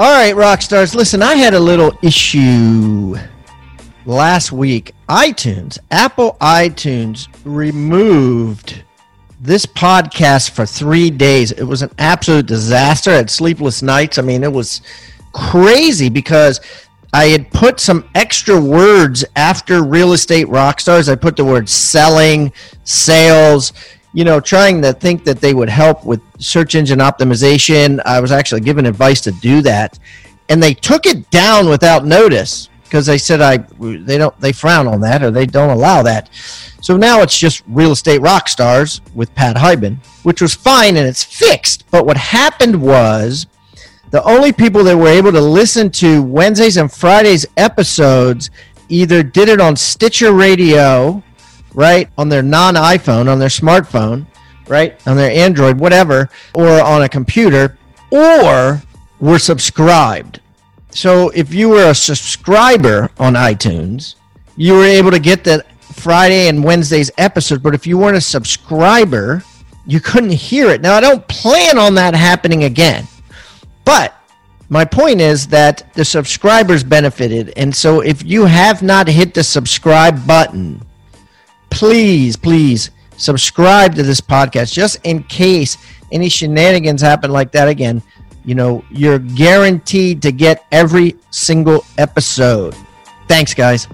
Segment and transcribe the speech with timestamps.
[0.00, 0.94] All right, rock stars.
[0.94, 3.16] Listen, I had a little issue
[4.06, 4.92] last week.
[5.08, 8.84] iTunes, Apple iTunes removed
[9.40, 11.50] this podcast for three days.
[11.50, 13.10] It was an absolute disaster.
[13.10, 14.18] Had sleepless nights.
[14.18, 14.82] I mean, it was
[15.32, 16.60] crazy because
[17.12, 21.08] I had put some extra words after real estate rock stars.
[21.08, 22.52] I put the word selling,
[22.84, 23.72] sales,
[24.12, 28.00] you know, trying to think that they would help with search engine optimization.
[28.04, 29.98] I was actually given advice to do that,
[30.48, 34.88] and they took it down without notice because they said I they don't they frown
[34.88, 36.30] on that or they don't allow that.
[36.80, 41.06] So now it's just real estate rock stars with Pat Hiban, which was fine and
[41.06, 41.84] it's fixed.
[41.90, 43.46] But what happened was
[44.10, 48.50] the only people that were able to listen to Wednesdays and Fridays episodes
[48.88, 51.22] either did it on Stitcher Radio
[51.74, 54.26] right, on their non iPhone, on their smartphone,
[54.66, 57.78] right, on their Android, whatever, or on a computer,
[58.10, 58.82] or
[59.20, 60.40] were subscribed.
[60.90, 64.14] So if you were a subscriber on iTunes,
[64.56, 67.62] you were able to get the Friday and Wednesday's episode.
[67.62, 69.42] But if you weren't a subscriber,
[69.86, 70.80] you couldn't hear it.
[70.80, 73.06] Now, I don't plan on that happening again.
[73.84, 74.14] But
[74.68, 77.52] my point is that the subscribers benefited.
[77.56, 80.84] And so if you have not hit the subscribe button,
[81.70, 85.76] please, please subscribe to this podcast just in case
[86.12, 88.02] any shenanigans happen like that again.
[88.44, 92.74] You know, you're guaranteed to get every single episode.
[93.26, 93.86] Thanks, guys.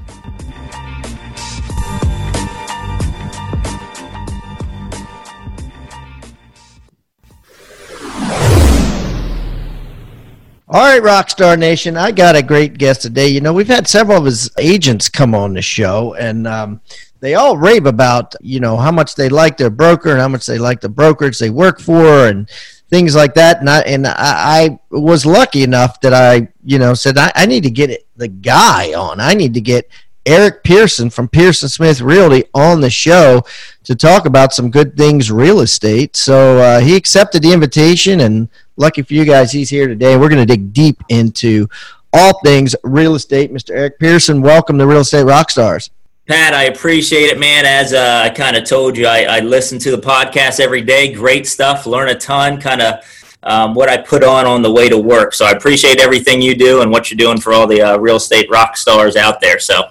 [10.74, 13.28] All right, Rockstar Nation, I got a great guest today.
[13.28, 16.80] You know, we've had several of his agents come on the show, and um,
[17.24, 20.44] they all rave about you know how much they like their broker and how much
[20.44, 22.50] they like the brokerage they work for and
[22.90, 23.60] things like that.
[23.60, 27.46] And I and I, I was lucky enough that I you know said I, I
[27.46, 29.20] need to get the guy on.
[29.20, 29.88] I need to get
[30.26, 33.42] Eric Pearson from Pearson Smith Realty on the show
[33.84, 36.16] to talk about some good things real estate.
[36.16, 40.18] So uh, he accepted the invitation, and lucky for you guys, he's here today.
[40.18, 41.68] We're going to dig deep into
[42.12, 43.50] all things real estate.
[43.50, 43.70] Mr.
[43.70, 45.88] Eric Pearson, welcome to Real Estate Rockstars.
[46.26, 47.66] Pat, I appreciate it, man.
[47.66, 51.12] As uh, I kind of told you, I, I, listen to the podcast every day.
[51.12, 51.84] Great stuff.
[51.84, 52.58] Learn a ton.
[52.58, 53.04] Kind of
[53.42, 55.34] um, what I put on on the way to work.
[55.34, 58.16] So I appreciate everything you do and what you're doing for all the uh, real
[58.16, 59.58] estate rock stars out there.
[59.58, 59.90] So.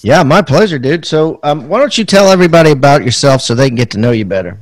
[0.00, 1.04] Yeah, my pleasure, dude.
[1.04, 4.12] So, um, why don't you tell everybody about yourself so they can get to know
[4.12, 4.56] you better?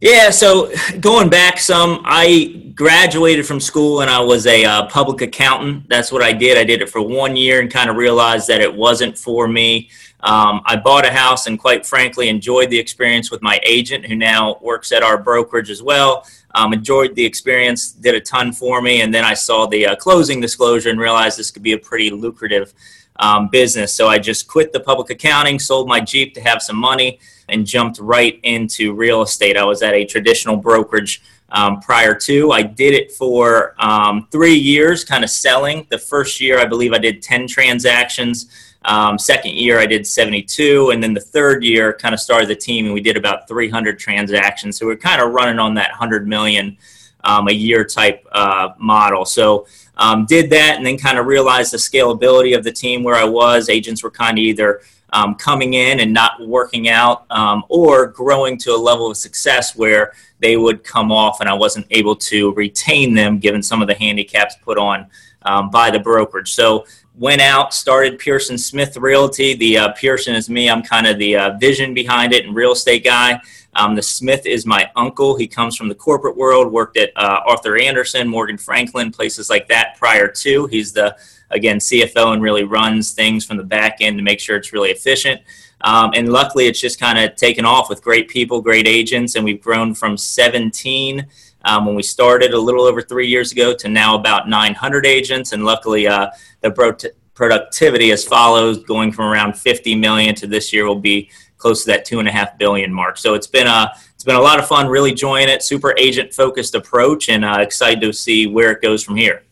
[0.00, 5.22] Yeah, so going back some, I graduated from school and I was a uh, public
[5.22, 5.88] accountant.
[5.88, 6.56] That's what I did.
[6.56, 9.90] I did it for one year and kind of realized that it wasn't for me.
[10.20, 14.14] Um, I bought a house and, quite frankly, enjoyed the experience with my agent, who
[14.14, 16.24] now works at our brokerage as well.
[16.54, 19.96] Um, enjoyed the experience, did a ton for me, and then I saw the uh,
[19.96, 22.72] closing disclosure and realized this could be a pretty lucrative
[23.16, 23.92] um, business.
[23.92, 27.66] So I just quit the public accounting, sold my Jeep to have some money and
[27.66, 29.56] jumped right into real estate.
[29.56, 32.52] I was at a traditional brokerage um, prior to.
[32.52, 35.86] I did it for um, three years, kind of selling.
[35.90, 38.50] The first year, I believe I did 10 transactions.
[38.84, 40.90] Um, second year, I did 72.
[40.90, 43.98] And then the third year, kind of started the team and we did about 300
[43.98, 44.76] transactions.
[44.78, 46.76] So we're kind of running on that 100 million
[47.24, 49.24] um, a year type uh, model.
[49.24, 49.66] So
[49.96, 53.24] um, did that and then kind of realized the scalability of the team where I
[53.24, 53.68] was.
[53.68, 54.80] Agents were kind of either
[55.12, 59.76] um, coming in and not working out, um, or growing to a level of success
[59.76, 63.88] where they would come off and I wasn't able to retain them given some of
[63.88, 65.06] the handicaps put on
[65.42, 66.52] um, by the brokerage.
[66.52, 69.54] So went out, started Pearson Smith Realty.
[69.54, 70.70] The uh, Pearson is me.
[70.70, 73.40] I'm kind of the uh, vision behind it and real estate guy.
[73.74, 75.36] Um, the Smith is my uncle.
[75.36, 79.68] He comes from the corporate world, worked at uh, Arthur Andersen, Morgan Franklin, places like
[79.68, 80.66] that prior to.
[80.66, 81.16] He's the
[81.50, 84.90] again, CFO and really runs things from the back end to make sure it's really
[84.90, 85.40] efficient.
[85.82, 89.44] Um, and luckily, it's just kind of taken off with great people, great agents, and
[89.44, 91.26] we've grown from 17
[91.64, 95.52] um, when we started a little over three years ago to now about 900 agents.
[95.52, 96.30] And luckily, uh,
[96.60, 96.96] the pro-
[97.34, 101.90] productivity as follows, going from around 50 million to this year will be close to
[101.90, 103.16] that two and a half billion mark.
[103.18, 105.62] So it's been a it's been a lot of fun, really enjoying it.
[105.62, 109.44] Super agent focused approach, and uh, excited to see where it goes from here.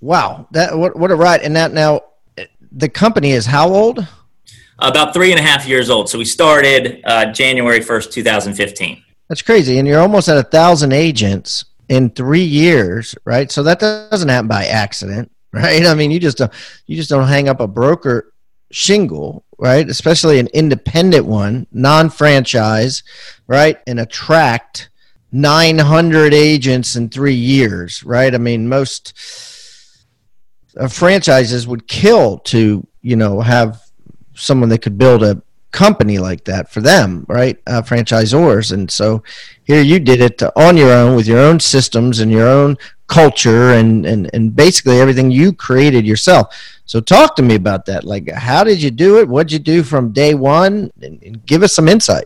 [0.00, 1.42] Wow, that what what a ride!
[1.42, 2.02] And that now,
[2.72, 4.06] the company is how old?
[4.78, 6.10] About three and a half years old.
[6.10, 9.02] So we started uh, January first, two thousand fifteen.
[9.28, 13.50] That's crazy, and you're almost at a thousand agents in three years, right?
[13.50, 15.84] So that doesn't happen by accident, right?
[15.84, 16.52] I mean, you just don't,
[16.86, 18.32] you just don't hang up a broker
[18.70, 19.88] shingle, right?
[19.88, 23.02] Especially an independent one, non-franchise,
[23.46, 23.78] right?
[23.86, 24.90] And attract
[25.32, 28.34] 900 agents in three years, right?
[28.34, 29.16] I mean, most
[30.78, 33.80] uh, franchises would kill to, you know, have
[34.34, 35.42] someone that could build a
[35.72, 37.58] company like that for them, right?
[37.66, 38.72] Uh, franchisors.
[38.72, 39.22] And so
[39.64, 42.76] here you did it on your own with your own systems and your own
[43.08, 46.54] culture and, and, and basically everything you created yourself.
[46.86, 48.04] So talk to me about that.
[48.04, 49.28] Like, how did you do it?
[49.28, 50.90] What'd you do from day one?
[51.02, 52.24] And, and give us some insight.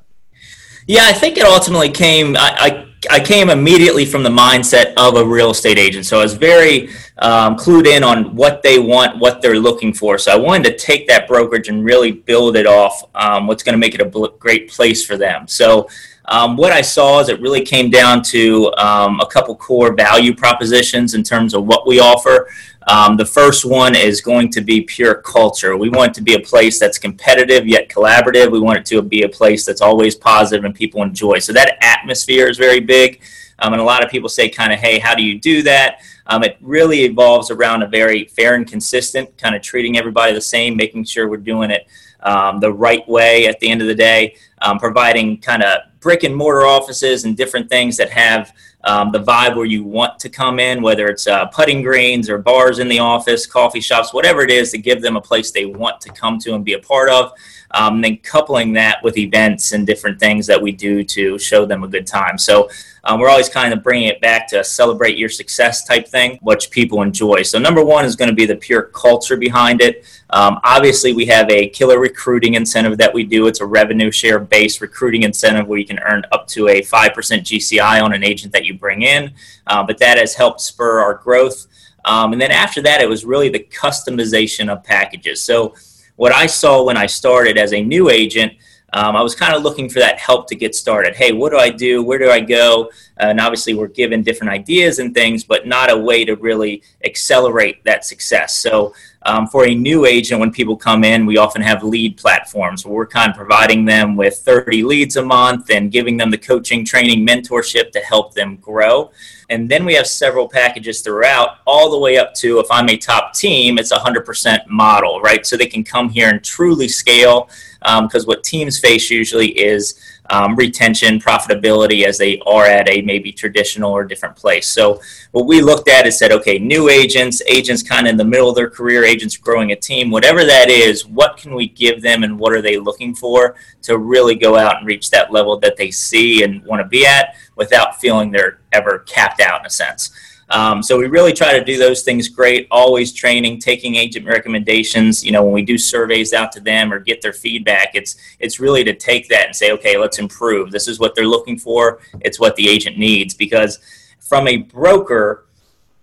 [0.91, 2.37] Yeah, I think it ultimately came.
[2.37, 6.05] I, I I came immediately from the mindset of a real estate agent.
[6.05, 6.89] So I was very
[7.19, 10.19] um, clued in on what they want, what they're looking for.
[10.19, 13.75] So I wanted to take that brokerage and really build it off um, what's going
[13.75, 15.47] to make it a great place for them.
[15.47, 15.89] So
[16.25, 20.35] um, what I saw is it really came down to um, a couple core value
[20.35, 22.49] propositions in terms of what we offer.
[22.87, 25.77] Um, the first one is going to be pure culture.
[25.77, 28.51] We want it to be a place that's competitive yet collaborative.
[28.51, 31.39] We want it to be a place that's always positive and people enjoy.
[31.41, 33.21] So that atmosphere is very big.
[33.59, 36.01] Um, and a lot of people say, kind of, hey, how do you do that?
[36.27, 40.41] Um, it really evolves around a very fair and consistent, kind of treating everybody the
[40.41, 41.87] same, making sure we're doing it
[42.21, 46.23] um, the right way at the end of the day, um, providing kind of brick
[46.23, 48.53] and mortar offices and different things that have
[48.85, 52.39] um, the vibe where you want to come in, whether it's uh, putting greens or
[52.39, 55.67] bars in the office, coffee shops, whatever it is, to give them a place they
[55.67, 57.33] want to come to and be a part of.
[57.73, 61.65] Um, and then coupling that with events and different things that we do to show
[61.67, 62.37] them a good time.
[62.37, 62.69] So
[63.05, 66.71] um, we're always kind of bringing it back to celebrate your success type thing, which
[66.71, 67.43] people enjoy.
[67.43, 70.05] So number one is going to be the pure culture behind it.
[70.31, 73.47] Um, obviously, we have a killer recruiting incentive that we do.
[73.47, 77.11] It's a revenue share based recruiting incentive where you can earn up to a 5%
[77.11, 79.33] GCI on an agent that you bring in.
[79.67, 81.67] Uh, but that has helped spur our growth.
[82.05, 85.43] Um, and then after that, it was really the customization of packages.
[85.43, 85.75] So,
[86.17, 88.53] what I saw when I started as a new agent
[88.93, 91.15] um, I was kind of looking for that help to get started.
[91.15, 92.03] Hey, what do I do?
[92.03, 92.91] Where do I go?
[93.19, 97.85] and obviously, we're given different ideas and things, but not a way to really accelerate
[97.85, 98.57] that success.
[98.57, 102.87] So, um, for a new agent, when people come in, we often have lead platforms
[102.87, 106.39] where we're kind of providing them with 30 leads a month and giving them the
[106.39, 109.11] coaching, training, mentorship to help them grow.
[109.51, 112.97] And then we have several packages throughout, all the way up to if I'm a
[112.97, 115.45] top team, it's a 100% model, right?
[115.45, 117.51] So they can come here and truly scale
[117.81, 123.03] because um, what teams face usually is um, retention, profitability as they are at a
[123.03, 124.69] maybe traditional or different place.
[124.69, 125.01] So
[125.33, 128.49] what we looked at is said, okay, new agents, agents kind of in the middle
[128.49, 132.23] of their career, agents growing a team, whatever that is, what can we give them
[132.23, 135.77] and what are they looking for to really go out and reach that level that
[135.77, 139.71] they see and want to be at without feeling they're ever capped out in a
[139.71, 140.11] sense.
[140.51, 145.25] Um, so we really try to do those things great, always training, taking agent recommendations.
[145.25, 148.59] You know, when we do surveys out to them or get their feedback, it's it's
[148.59, 150.71] really to take that and say, okay, let's improve.
[150.71, 152.01] This is what they're looking for.
[152.21, 153.35] It's what the agent needs.
[153.35, 153.79] Because
[154.19, 155.47] from a broker,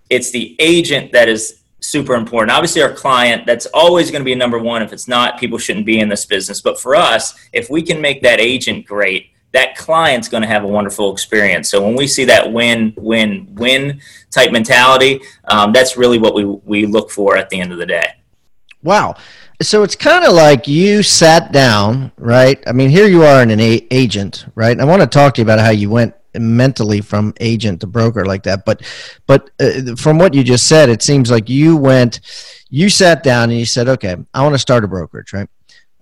[0.09, 2.51] it's the agent that is super important.
[2.51, 4.81] Obviously, our client, that's always going to be number one.
[4.81, 6.61] If it's not, people shouldn't be in this business.
[6.61, 10.63] But for us, if we can make that agent great, that client's going to have
[10.63, 11.67] a wonderful experience.
[11.67, 13.99] So when we see that win, win, win
[14.29, 17.85] type mentality, um, that's really what we we look for at the end of the
[17.87, 18.09] day.
[18.83, 19.15] Wow.
[19.59, 22.61] So it's kind of like you sat down, right?
[22.67, 24.79] I mean, here you are in an a- agent, right?
[24.79, 28.27] I want to talk to you about how you went mentally from agent to broker
[28.27, 28.63] like that.
[28.63, 28.83] But
[29.25, 32.19] but uh, from what you just said, it seems like you went,
[32.69, 35.49] you sat down and you said, okay, I want to start a brokerage, right?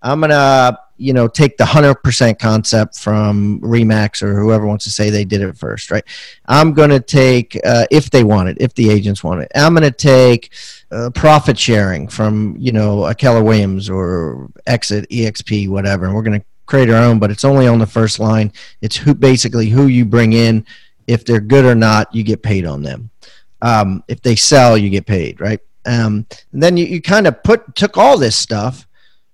[0.06, 5.10] I'm gonna you know take the 100% concept from remax or whoever wants to say
[5.10, 6.06] they did it first right?
[6.46, 9.92] I'm to take uh, if they want it if the agents want it i'm to
[9.92, 10.54] take
[10.92, 16.24] uh, profit sharing from you know a keller williams or exit exp whatever and we're
[16.40, 18.52] to create our own but it's only on the first line.
[18.82, 20.66] It's who basically who you bring in.
[21.08, 23.12] If they're good or not you get paid on them.
[23.62, 25.60] Um, if they sell you get paid right?
[25.86, 28.85] Um, and then you, you kind of put took all this stuff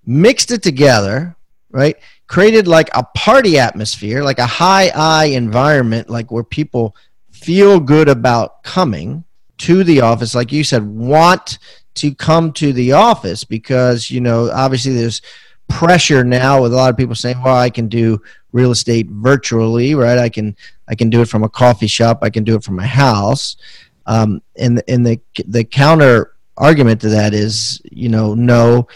[0.05, 1.36] mixed it together
[1.72, 1.96] right?
[2.27, 6.96] Created like a party atmosphere, like a high I environment, like where people
[7.31, 9.24] feel good about coming
[9.60, 10.36] to the office.
[10.36, 11.60] Like you said, want
[11.96, 15.22] to come to the office because, you know, obviously there's
[15.67, 19.96] pressure now with a lot of people saying, "Well, I can do real estate virtually,
[19.96, 20.17] right?
[20.17, 20.55] I can
[20.88, 22.20] I can do it from a coffee shop.
[22.22, 23.55] I can do it from my house."
[24.05, 28.88] Um, and and the the counter argument to that is, you know, no,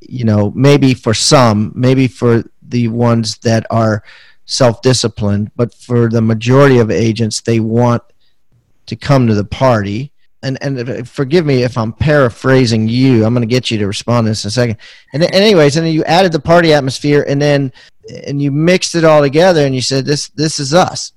[0.00, 4.02] you know, maybe for some, maybe for the ones that are
[4.44, 8.02] self-disciplined, but for the majority of agents, they want
[8.86, 10.12] to come to the party.
[10.44, 13.24] And and forgive me if I'm paraphrasing you.
[13.24, 14.76] I'm going to get you to respond to this in a second.
[15.12, 17.72] And, and anyways, and then you added the party atmosphere, and then
[18.26, 21.12] and you mixed it all together, and you said this this is us.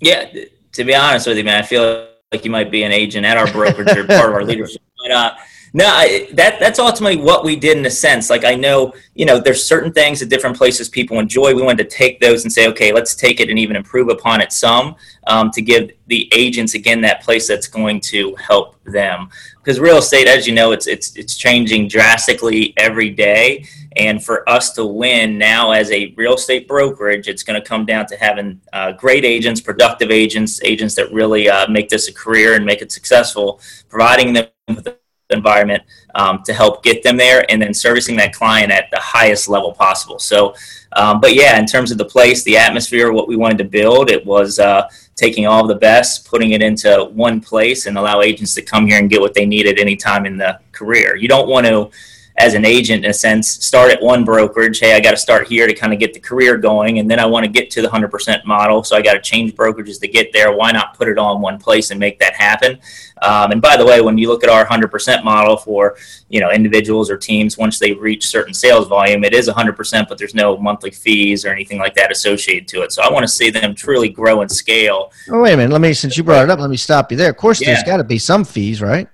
[0.00, 0.28] Yeah,
[0.72, 3.36] to be honest with you, man, I feel like you might be an agent at
[3.36, 4.82] our brokerage or part of our leadership.
[4.98, 5.34] But uh,
[5.74, 8.28] no, I, that that's ultimately what we did in a sense.
[8.28, 11.54] Like I know, you know, there's certain things at different places people enjoy.
[11.54, 14.42] We wanted to take those and say, okay, let's take it and even improve upon
[14.42, 14.96] it some
[15.28, 19.30] um, to give the agents again that place that's going to help them.
[19.56, 23.64] Because real estate, as you know, it's it's it's changing drastically every day.
[23.96, 27.86] And for us to win now as a real estate brokerage, it's going to come
[27.86, 32.12] down to having uh, great agents, productive agents, agents that really uh, make this a
[32.12, 35.01] career and make it successful, providing them with
[35.32, 35.82] environment
[36.14, 39.72] um, to help get them there and then servicing that client at the highest level
[39.72, 40.18] possible.
[40.18, 40.54] So,
[40.92, 44.10] um, but yeah, in terms of the place, the atmosphere, what we wanted to build,
[44.10, 48.54] it was uh, taking all the best, putting it into one place and allow agents
[48.54, 51.16] to come here and get what they need at any time in the career.
[51.16, 51.90] You don't want to
[52.36, 54.78] as an agent in a sense start at one brokerage.
[54.80, 57.18] Hey i got to start here to kind of get the career going and then
[57.18, 60.08] i want to get to the 100% model so i got to change brokerages to
[60.08, 60.52] get there.
[60.52, 62.78] Why not put it all in one place and make that happen?
[63.20, 65.96] Um, and by the way when you look at our 100% model for
[66.28, 70.18] you know individuals or teams once they reach certain sales volume it is 100% but
[70.18, 72.92] there's no monthly fees or anything like that associated to it.
[72.92, 75.12] So i want to see them truly grow and scale.
[75.30, 75.72] Oh wait a minute.
[75.72, 77.30] Let me since you brought it up let me stop you there.
[77.30, 77.68] Of course yeah.
[77.68, 79.08] there's got to be some fees right?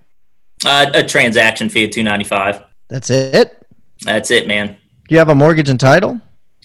[0.64, 3.66] Uh, a transaction fee of 295 that's it.
[4.02, 4.68] That's it, man.
[5.08, 6.20] Do you have a mortgage and title?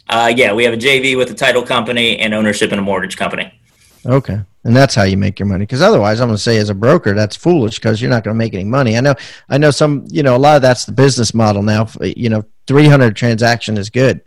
[0.10, 3.18] Uh, yeah, we have a JV with a title company and ownership in a mortgage
[3.18, 3.54] company.
[4.06, 5.64] Okay, and that's how you make your money.
[5.66, 8.36] Because otherwise, I'm going to say as a broker, that's foolish because you're not going
[8.36, 8.98] to make any money.
[8.98, 9.16] I know,
[9.50, 10.06] I know some.
[10.10, 11.88] You know, a lot of that's the business model now.
[12.02, 14.22] You know, 300 transaction is good.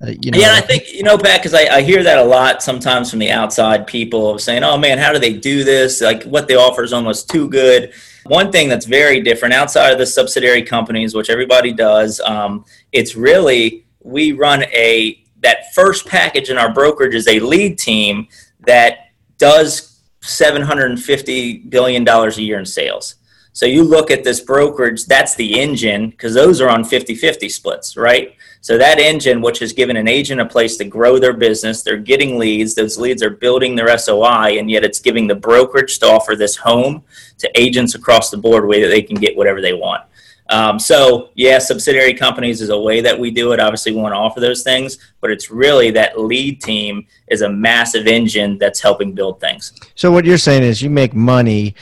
[0.00, 2.24] Uh, you know, yeah, I think you know, Pat, because I, I hear that a
[2.24, 6.00] lot sometimes from the outside people of saying, "Oh man, how do they do this?
[6.00, 7.92] Like, what they offer is almost too good."
[8.28, 13.16] One thing that's very different outside of the subsidiary companies, which everybody does, um, it's
[13.16, 18.28] really we run a that first package in our brokerage is a lead team
[18.60, 23.16] that does 750 billion dollars a year in sales.
[23.52, 27.96] So you look at this brokerage, that's the engine because those are on 50-50 splits,
[27.96, 28.36] right?
[28.66, 31.96] So that engine, which has given an agent a place to grow their business, they're
[31.96, 32.74] getting leads.
[32.74, 36.56] Those leads are building their SOI, and yet it's giving the brokerage to offer this
[36.56, 37.04] home
[37.38, 40.02] to agents across the board, way that they can get whatever they want.
[40.50, 43.60] Um, so yeah, subsidiary companies is a way that we do it.
[43.60, 47.48] Obviously, we want to offer those things, but it's really that lead team is a
[47.48, 49.74] massive engine that's helping build things.
[49.94, 51.76] So what you're saying is you make money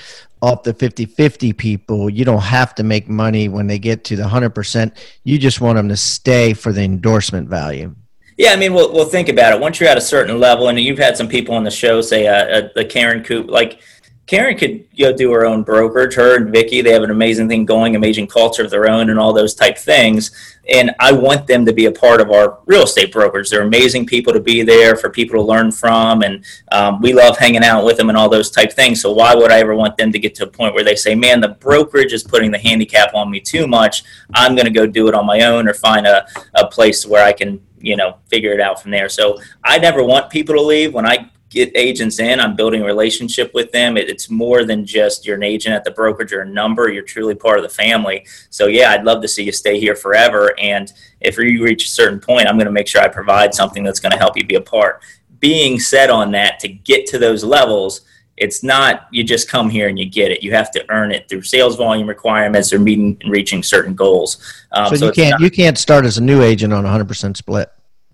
[0.45, 2.11] off the 50-50 people.
[2.11, 4.93] You don't have to make money when they get to the 100%
[5.25, 7.95] you just want them to stay for the endorsement value.
[8.37, 9.61] Yeah i mean we'll, we'll think about it.
[9.61, 12.27] Once you're at a certain level and you've had some people on the show say
[12.27, 13.81] uh, uh, the karen coop like
[14.27, 16.15] Karen could know, do her own brokerage.
[16.15, 19.19] Her and Vicky, they have an amazing thing going, amazing culture of their own, and
[19.19, 20.31] all those type things.
[20.73, 23.51] And I want them to be a part of our real estate brokerage.
[23.51, 27.37] They're amazing people to be there for people to learn from, and um, we love
[27.37, 29.03] hanging out with them and all those type things.
[29.03, 31.15] So why would I ever want them to get to a point where they say,
[31.15, 34.05] "Man, the brokerage is putting the handicap on me too much.
[34.33, 37.25] I'm going to go do it on my own or find a, a place where
[37.25, 40.61] I can." you know figure it out from there so i never want people to
[40.63, 42.41] leave when i get agents in.
[42.41, 43.97] I'm building a relationship with them.
[43.97, 46.91] It, it's more than just you're an agent at the brokerage or a number.
[46.91, 48.27] You're truly part of the family.
[48.51, 50.55] So yeah, I'd love to see you stay here forever.
[50.59, 53.85] And if you reach a certain point, I'm going to make sure I provide something
[53.85, 55.01] that's going to help you be a part.
[55.39, 58.03] Being set on that to get to those levels,
[58.37, 60.43] it's not you just come here and you get it.
[60.43, 64.65] You have to earn it through sales volume requirements or meeting and reaching certain goals.
[64.73, 67.37] Um, so, so, you can't not, you can't start as a new agent on 100%
[67.37, 67.71] split.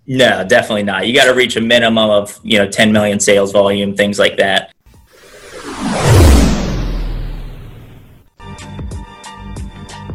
[0.07, 1.07] No, definitely not.
[1.07, 4.37] You got to reach a minimum of you know 10 million sales volume, things like
[4.37, 4.73] that.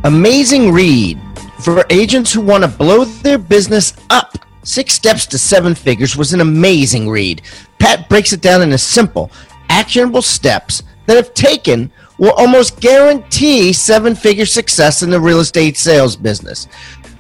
[0.05, 1.19] Amazing read
[1.61, 4.39] for agents who want to blow their business up.
[4.63, 7.43] Six Steps to Seven Figures was an amazing read.
[7.79, 9.31] Pat breaks it down into simple,
[9.69, 15.77] actionable steps that, if taken, will almost guarantee seven figure success in the real estate
[15.77, 16.69] sales business.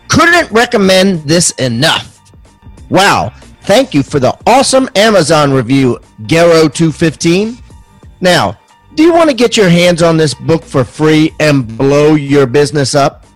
[0.08, 2.15] Couldn't recommend this enough.
[2.88, 3.32] Wow.
[3.62, 7.60] Thank you for the awesome Amazon review, Gero215.
[8.20, 8.58] Now,
[8.94, 12.46] do you want to get your hands on this book for free and blow your
[12.46, 13.26] business up?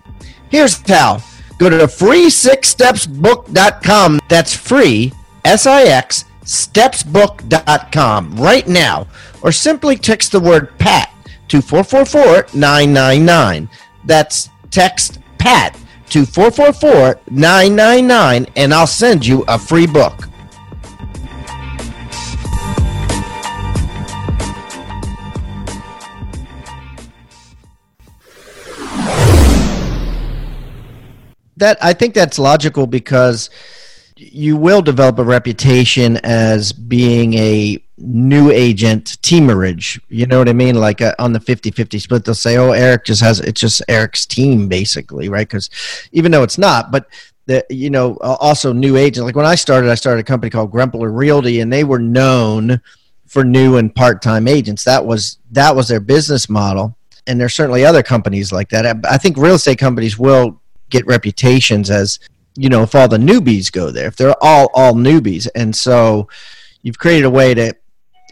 [0.49, 1.21] Here's how
[1.61, 4.19] Go to free6stepsbook.com.
[4.27, 5.13] That's free,
[5.45, 9.05] S I X, stepsbook.com right now.
[9.43, 11.13] Or simply text the word PAT
[11.49, 13.69] to 444 999.
[14.05, 15.77] That's text PAT
[16.11, 20.27] to 444 999, and I'll send you a free book.
[31.57, 33.51] that I think that's logical because
[34.21, 39.99] you will develop a reputation as being a new agent teamerage.
[40.09, 40.75] You know what I mean?
[40.75, 44.25] Like uh, on the 50-50 split, they'll say, "Oh, Eric just has it's just Eric's
[44.25, 45.69] team, basically, right?" Because
[46.11, 47.07] even though it's not, but
[47.69, 49.25] you know also new agents.
[49.25, 52.79] Like when I started, I started a company called Grempler Realty, and they were known
[53.25, 54.83] for new and part-time agents.
[54.83, 56.95] That was that was their business model.
[57.27, 59.05] And there's certainly other companies like that.
[59.05, 60.59] I think real estate companies will
[60.89, 62.19] get reputations as
[62.55, 65.47] you know if all the newbies go there if they're all all newbies.
[65.55, 66.27] And so
[66.81, 67.81] you've created a way that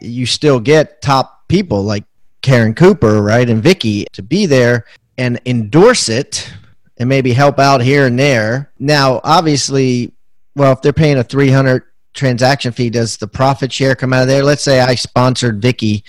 [0.01, 2.05] you still get top people like
[2.41, 4.85] Karen Cooper right and Vicky to be there
[5.17, 6.51] and endorse it
[6.97, 8.71] and maybe help out here and there.
[8.79, 10.13] Now obviously
[10.55, 11.83] well if they're paying a 300
[12.13, 14.43] transaction fee does the profit share come out of there?
[14.43, 16.03] Let's say I sponsored Vicky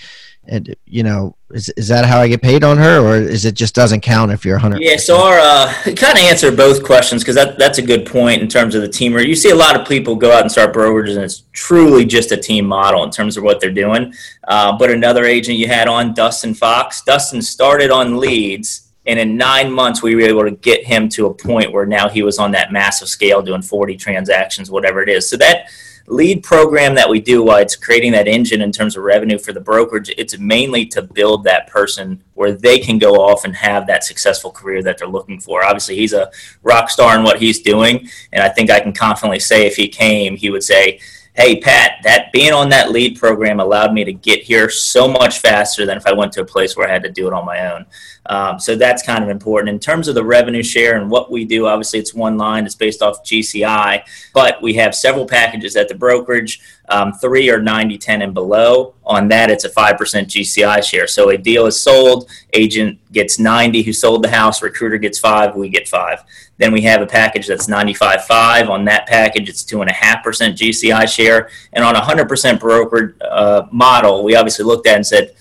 [0.47, 3.53] and you know is, is that how i get paid on her or is it
[3.53, 7.23] just doesn't count if you're 100 yeah so our uh, kind of answer both questions
[7.23, 9.17] because that, that's a good point in terms of the team.
[9.17, 12.31] You see a lot of people go out and start brokerages and it's truly just
[12.31, 14.13] a team model in terms of what they're doing.
[14.47, 17.01] Uh, but another agent you had on dustin fox.
[17.01, 21.25] Dustin started on leads and in nine months we were able to get him to
[21.25, 25.09] a point where now he was on that massive scale doing 40 transactions whatever it
[25.09, 25.29] is.
[25.29, 25.69] So that
[26.07, 29.53] lead program that we do while it's creating that engine in terms of revenue for
[29.53, 33.87] the brokerage it's mainly to build that person where they can go off and have
[33.87, 35.63] that successful career that they're looking for.
[35.63, 36.29] Obviously he's a
[36.63, 39.87] rock star in what he's doing and i think i can confidently say if he
[39.87, 40.99] came he would say
[41.33, 45.39] hey pat that being on that lead program allowed me to get here so much
[45.39, 47.45] faster than if i went to a place where i had to do it on
[47.45, 47.85] my own
[48.27, 49.69] um, so that's kind of important.
[49.69, 52.75] In terms of the revenue share and what we do, obviously it's one line, it's
[52.75, 54.03] based off GCI,
[54.33, 56.61] but we have several packages at the brokerage.
[56.89, 58.95] Um, three or 90, 10, and below.
[59.05, 61.07] On that, it's a 5% GCI share.
[61.07, 65.55] So a deal is sold, agent gets 90 who sold the house, recruiter gets five,
[65.55, 66.21] we get five.
[66.57, 68.69] Then we have a package that's 95 5.
[68.69, 71.49] On that package, it's 2.5% GCI share.
[71.71, 72.27] And on a 100%
[72.59, 75.33] brokered uh, model, we obviously looked at and said,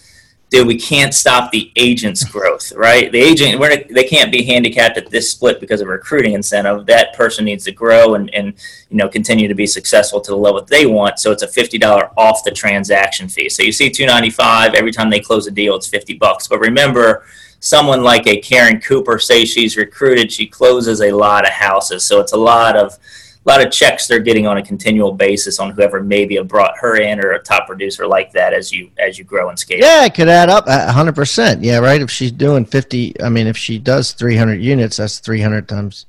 [0.51, 3.11] dude, we can't stop the agent's growth, right?
[3.11, 6.87] The agent, we're, they can't be handicapped at this split because of recruiting incentive.
[6.87, 8.53] That person needs to grow and, and
[8.91, 11.19] you know continue to be successful to the level that they want.
[11.19, 13.49] So it's a fifty dollar off the transaction fee.
[13.49, 16.49] So you see two ninety five every time they close a deal, it's fifty bucks.
[16.49, 17.25] But remember,
[17.61, 22.21] someone like a Karen Cooper, say she's recruited, she closes a lot of houses, so
[22.21, 22.99] it's a lot of
[23.47, 26.77] a lot of checks they're getting on a continual basis on whoever maybe have brought
[26.79, 29.79] her in or a top producer like that as you as you grow and scale.
[29.81, 31.63] Yeah, it could add up hundred percent.
[31.63, 32.01] Yeah, right.
[32.01, 35.69] If she's doing fifty, I mean, if she does three hundred units, that's three hundred
[35.69, 36.07] times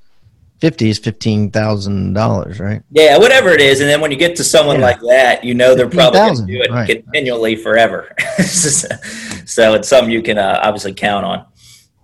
[0.60, 2.84] fifty is fifteen thousand dollars, right?
[2.91, 4.86] Yeah, whatever it is, and then when you get to someone yeah.
[4.86, 6.88] like that, you know they're probably going to do it right.
[6.88, 8.13] continually forever.
[8.46, 11.46] so it's something you can uh, obviously count on.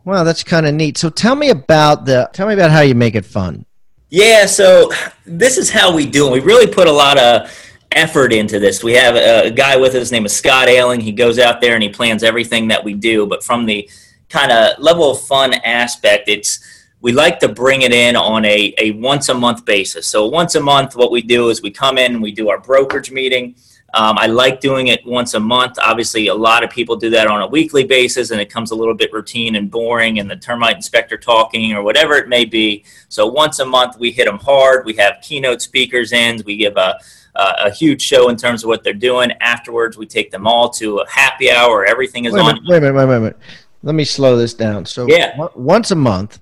[0.04, 0.98] Well, that's kind of neat.
[0.98, 3.66] So tell me about the tell me about how you make it fun.
[4.10, 4.92] Yeah, so
[5.26, 6.32] this is how we do it.
[6.32, 7.52] We really put a lot of
[7.92, 8.82] effort into this.
[8.82, 11.02] We have a, guy with us, his name is Scott Ailing.
[11.02, 13.26] He goes out there and he plans everything that we do.
[13.26, 13.90] But from the
[14.30, 16.60] kind of level of fun aspect, it's
[17.02, 20.08] we like to bring it in on a, a once a month basis.
[20.08, 23.12] So once a month, what we do is we come in, we do our brokerage
[23.12, 23.56] meeting.
[23.94, 25.78] Um, I like doing it once a month.
[25.82, 28.76] Obviously, a lot of people do that on a weekly basis, and it comes a
[28.76, 32.84] little bit routine and boring, and the termite inspector talking or whatever it may be.
[33.08, 34.86] So once a month, we hit them hard.
[34.86, 36.42] We have keynote speakers in.
[36.46, 37.00] We give a
[37.38, 39.32] a huge show in terms of what they're doing.
[39.42, 41.86] Afterwards, we take them all to a happy hour.
[41.86, 42.56] Everything is wait on.
[42.56, 43.38] Minute, wait a minute, wait a minute.
[43.84, 44.86] Let me slow this down.
[44.86, 46.40] So yeah, once a month.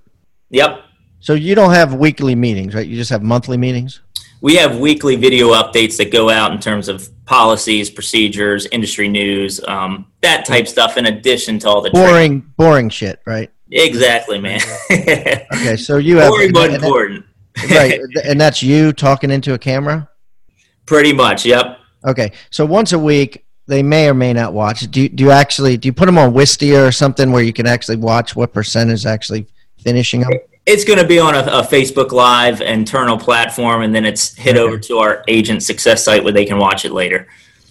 [0.50, 0.82] Yep.
[1.20, 2.88] So you don't have weekly meetings, right?
[2.88, 4.02] You just have monthly meetings
[4.46, 9.60] we have weekly video updates that go out in terms of policies, procedures, industry news,
[9.68, 10.98] um, that type stuff.
[10.98, 12.54] In addition to all the boring, training.
[12.56, 13.52] boring shit, right?
[13.72, 14.62] Exactly, man.
[14.92, 17.26] okay, so you have boring but important,
[17.72, 18.00] right?
[18.24, 20.08] And that's you talking into a camera.
[20.86, 21.80] Pretty much, yep.
[22.06, 24.82] Okay, so once a week, they may or may not watch.
[24.92, 27.52] Do you, do you actually do you put them on Wistia or something where you
[27.52, 29.48] can actually watch what percent is actually
[29.80, 30.34] finishing them?
[30.66, 34.58] It's going to be on a, a, Facebook Live internal platform, and then it's hit
[34.58, 34.60] okay.
[34.60, 37.28] over to our agent success site where they can watch it later.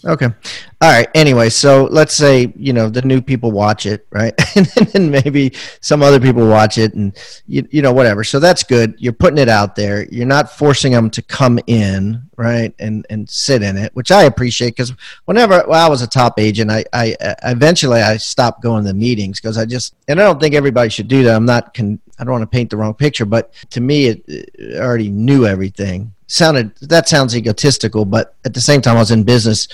[0.07, 0.27] Okay.
[0.27, 1.09] All right.
[1.15, 4.35] Anyway, so let's say you know the new people watch it, right?
[4.57, 8.23] and then maybe some other people watch it, and you, you know whatever.
[8.23, 8.95] So that's good.
[8.99, 10.05] You're putting it out there.
[10.13, 14.25] You're not forcing them to come in, right, and and sit in it, which I
[14.25, 14.93] appreciate because
[15.25, 18.95] whenever well, I was a top agent, I, I eventually I stopped going to the
[18.95, 21.35] meetings because I just and I don't think everybody should do that.
[21.35, 24.23] I'm not con- I don't want to paint the wrong picture, but to me, it,
[24.27, 29.11] it already knew everything sounded that sounds egotistical, but at the same time, I was
[29.11, 29.69] in business,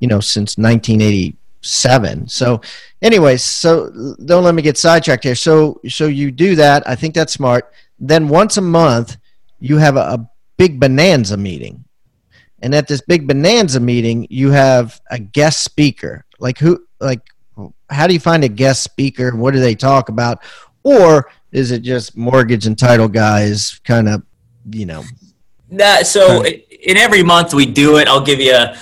[0.00, 2.28] you know, since 1987.
[2.28, 2.60] So,
[3.02, 5.34] anyways, so don't let me get sidetracked here.
[5.34, 6.86] So, so you do that.
[6.88, 7.72] I think that's smart.
[7.98, 9.16] Then once a month,
[9.58, 11.84] you have a, a big bonanza meeting,
[12.60, 16.24] and at this big bonanza meeting, you have a guest speaker.
[16.38, 16.84] Like who?
[17.00, 17.22] Like
[17.88, 19.34] how do you find a guest speaker?
[19.34, 20.42] What do they talk about?
[20.86, 24.22] Or is it just mortgage and title guys kind of,
[24.70, 25.02] you know,
[25.72, 28.06] that so in every month we do it.
[28.06, 28.76] I'll give you a,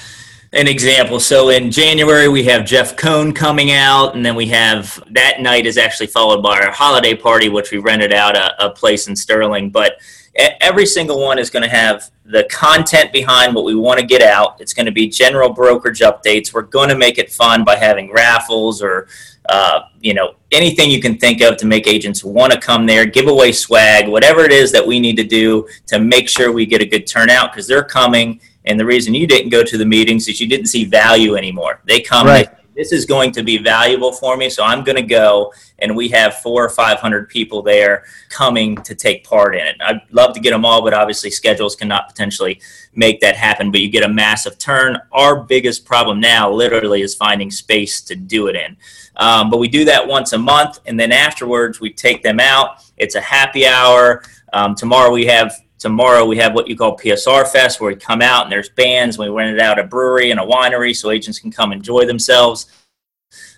[0.52, 1.18] an example.
[1.18, 5.64] So in January we have Jeff Cohn coming out, and then we have that night
[5.64, 9.16] is actually followed by our holiday party, which we rented out a, a place in
[9.16, 9.70] Sterling.
[9.70, 9.98] But
[10.36, 14.20] every single one is going to have the content behind what we want to get
[14.20, 14.60] out.
[14.60, 16.52] It's going to be general brokerage updates.
[16.52, 19.08] We're going to make it fun by having raffles or
[19.48, 23.04] uh, you know anything you can think of to make agents want to come there,
[23.04, 26.66] give away swag, whatever it is that we need to do to make sure we
[26.66, 28.40] get a good turnout because they're coming.
[28.66, 31.80] And the reason you didn't go to the meetings is you didn't see value anymore.
[31.84, 35.02] They come right this is going to be valuable for me, so I'm going to
[35.02, 35.52] go.
[35.78, 39.76] And we have four or 500 people there coming to take part in it.
[39.80, 42.60] I'd love to get them all, but obviously schedules cannot potentially
[42.94, 43.70] make that happen.
[43.70, 44.98] But you get a massive turn.
[45.12, 48.76] Our biggest problem now, literally, is finding space to do it in.
[49.16, 52.84] Um, but we do that once a month, and then afterwards we take them out.
[52.96, 54.22] It's a happy hour.
[54.52, 55.52] Um, tomorrow we have
[55.84, 59.18] tomorrow we have what you call PSR Fest, where we come out and there's bands.
[59.18, 62.72] We rent it out a brewery and a winery so agents can come enjoy themselves.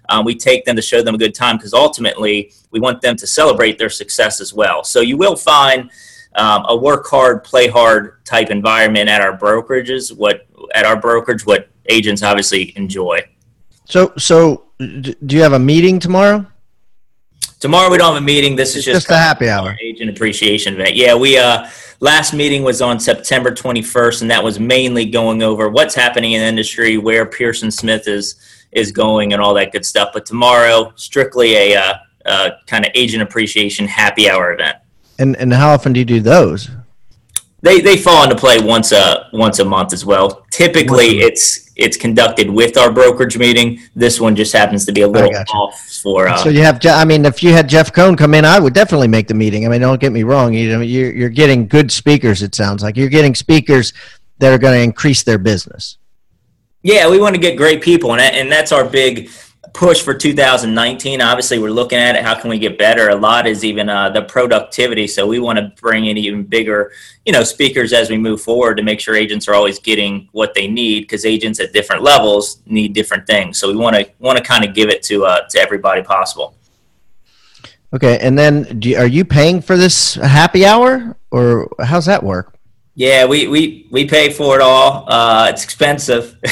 [0.09, 3.15] Um, we take them to show them a good time because ultimately we want them
[3.15, 4.83] to celebrate their success as well.
[4.83, 5.89] So you will find
[6.35, 10.13] um, a work hard, play hard type environment at our brokerages.
[10.15, 13.21] What at our brokerage, what agents obviously enjoy.
[13.85, 16.45] So, so do you have a meeting tomorrow?
[17.59, 18.57] Tomorrow we don't have a meeting.
[18.57, 20.95] This is just, just a happy hour agent appreciation event.
[20.95, 21.69] Yeah, we uh
[22.01, 26.43] Last meeting was on September 21st, and that was mainly going over what's happening in
[26.43, 28.37] the industry, where Pearson Smith is
[28.73, 30.11] is going, and all that good stuff.
[30.13, 31.95] But tomorrow, strictly a uh,
[32.27, 34.77] uh, kind of agent appreciation happy hour event.
[35.19, 36.69] And and how often do you do those?
[37.63, 40.45] They they fall into play once a once a month as well.
[40.51, 43.81] Typically, it's it's conducted with our brokerage meeting.
[43.95, 46.27] This one just happens to be a little off for.
[46.27, 48.73] Uh, so you have, I mean, if you had Jeff Cohn come in, I would
[48.73, 49.67] definitely make the meeting.
[49.67, 50.55] I mean, don't get me wrong.
[50.55, 52.43] You know, you're you're getting good speakers.
[52.43, 53.93] It sounds like you're getting speakers
[54.39, 55.99] that are going to increase their business.
[56.83, 59.29] Yeah, we want to get great people, and and that's our big
[59.73, 63.47] push for 2019 obviously we're looking at it how can we get better a lot
[63.47, 66.93] is even uh, the productivity so we want to bring in even bigger
[67.25, 70.55] you know speakers as we move forward to make sure agents are always getting what
[70.55, 74.37] they need because agents at different levels need different things so we want to want
[74.37, 76.55] to kind of give it to uh, to everybody possible
[77.93, 82.57] okay and then do, are you paying for this happy hour or how's that work
[82.99, 85.05] yeah, we, we, we pay for it all.
[85.07, 86.39] Uh, it's expensive.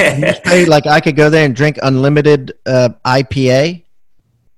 [0.68, 3.84] like I could go there and drink unlimited uh, IPA.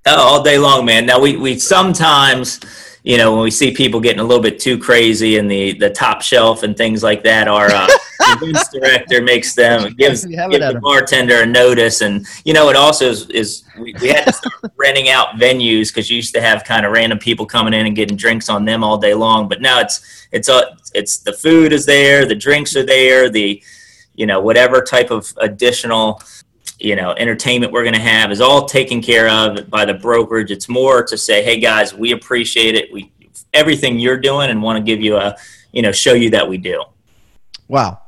[0.07, 1.07] Oh, all day long, man.
[1.07, 2.61] Now we, we sometimes,
[3.05, 5.91] you know, when we see people getting a little bit too crazy in the, the
[5.91, 7.87] top shelf and things like that, our uh,
[8.21, 13.11] events director makes them gives, gives the bartender a notice, and you know, it also
[13.11, 16.65] is, is we, we had to start renting out venues because you used to have
[16.65, 19.61] kind of random people coming in and getting drinks on them all day long, but
[19.61, 23.63] now it's it's a uh, it's the food is there, the drinks are there, the
[24.15, 26.23] you know whatever type of additional
[26.79, 30.51] you know entertainment we're going to have is all taken care of by the brokerage.
[30.51, 32.93] It's more to say hey guys we appreciate it.
[32.93, 33.13] We
[33.55, 35.37] everything you're doing and want to give you a
[35.73, 36.85] you know show you that we do.
[37.69, 38.03] Wow.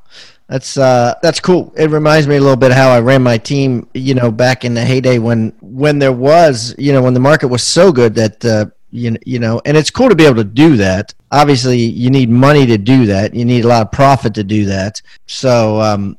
[0.48, 1.72] That's uh, that's cool.
[1.74, 4.74] It reminds me a little bit how I ran my team, you know, back in
[4.74, 8.44] the heyday when when there was, you know, when the market was so good that
[8.44, 11.12] uh, you you know, and it's cool to be able to do that.
[11.32, 13.34] Obviously, you need money to do that.
[13.34, 15.02] You need a lot of profit to do that.
[15.26, 16.16] So um,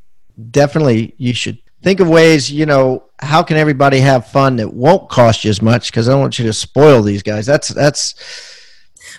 [0.52, 2.52] definitely, you should think of ways.
[2.52, 5.90] You know, how can everybody have fun that won't cost you as much?
[5.90, 7.46] Because I don't want you to spoil these guys.
[7.46, 8.16] That's that's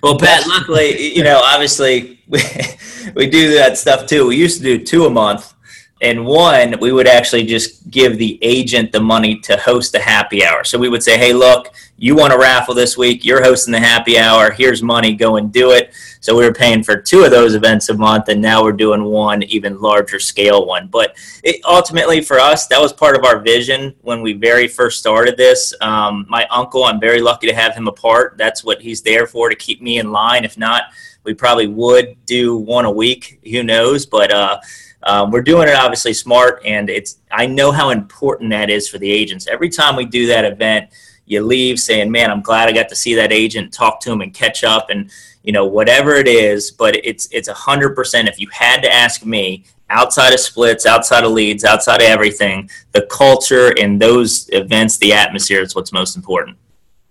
[0.02, 2.40] well, Pat, luckily, you know, obviously we,
[3.14, 4.26] we do that stuff too.
[4.26, 5.54] We used to do two a month.
[6.02, 10.44] And one, we would actually just give the agent the money to host the happy
[10.44, 10.62] hour.
[10.62, 13.80] So we would say, hey, look, you want a raffle this week, you're hosting the
[13.80, 15.94] happy hour, here's money, go and do it.
[16.20, 19.04] So we were paying for two of those events a month, and now we're doing
[19.04, 20.88] one even larger scale one.
[20.88, 24.98] But it, ultimately, for us, that was part of our vision when we very first
[24.98, 25.72] started this.
[25.80, 28.36] Um, my uncle, I'm very lucky to have him a part.
[28.36, 30.44] That's what he's there for to keep me in line.
[30.44, 30.82] If not,
[31.24, 33.40] we probably would do one a week.
[33.50, 34.04] Who knows?
[34.04, 34.58] But uh,
[35.06, 38.98] um, we're doing it obviously smart, and it's I know how important that is for
[38.98, 39.46] the agents.
[39.46, 40.90] Every time we do that event,
[41.26, 44.20] you leave saying, "Man, I'm glad I got to see that agent, talk to him,
[44.20, 45.10] and catch up." And
[45.44, 48.28] you know, whatever it is, but it's it's a hundred percent.
[48.28, 52.68] If you had to ask me, outside of splits, outside of leads, outside of everything,
[52.92, 56.56] the culture and those events, the atmosphere is what's most important.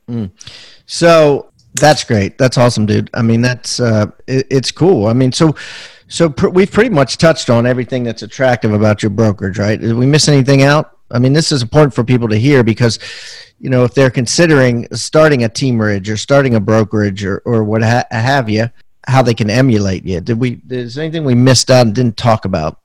[0.10, 0.32] Mm.
[0.86, 2.38] So that's great.
[2.38, 3.10] That's awesome, dude.
[3.14, 5.08] I mean, that's uh, it, it's cool.
[5.08, 5.56] I mean, so
[6.08, 9.80] so pr- we've pretty much touched on everything that's attractive about your brokerage, right?
[9.80, 10.98] Did we miss anything out?
[11.12, 13.00] I mean, this is important for people to hear because,
[13.60, 17.84] you know, if they're considering starting a teamerage or starting a brokerage or, or what
[17.84, 18.70] ha- have you,
[19.08, 20.20] how they can emulate you.
[20.20, 20.62] Did we?
[20.70, 22.80] Is anything we missed out and didn't talk about?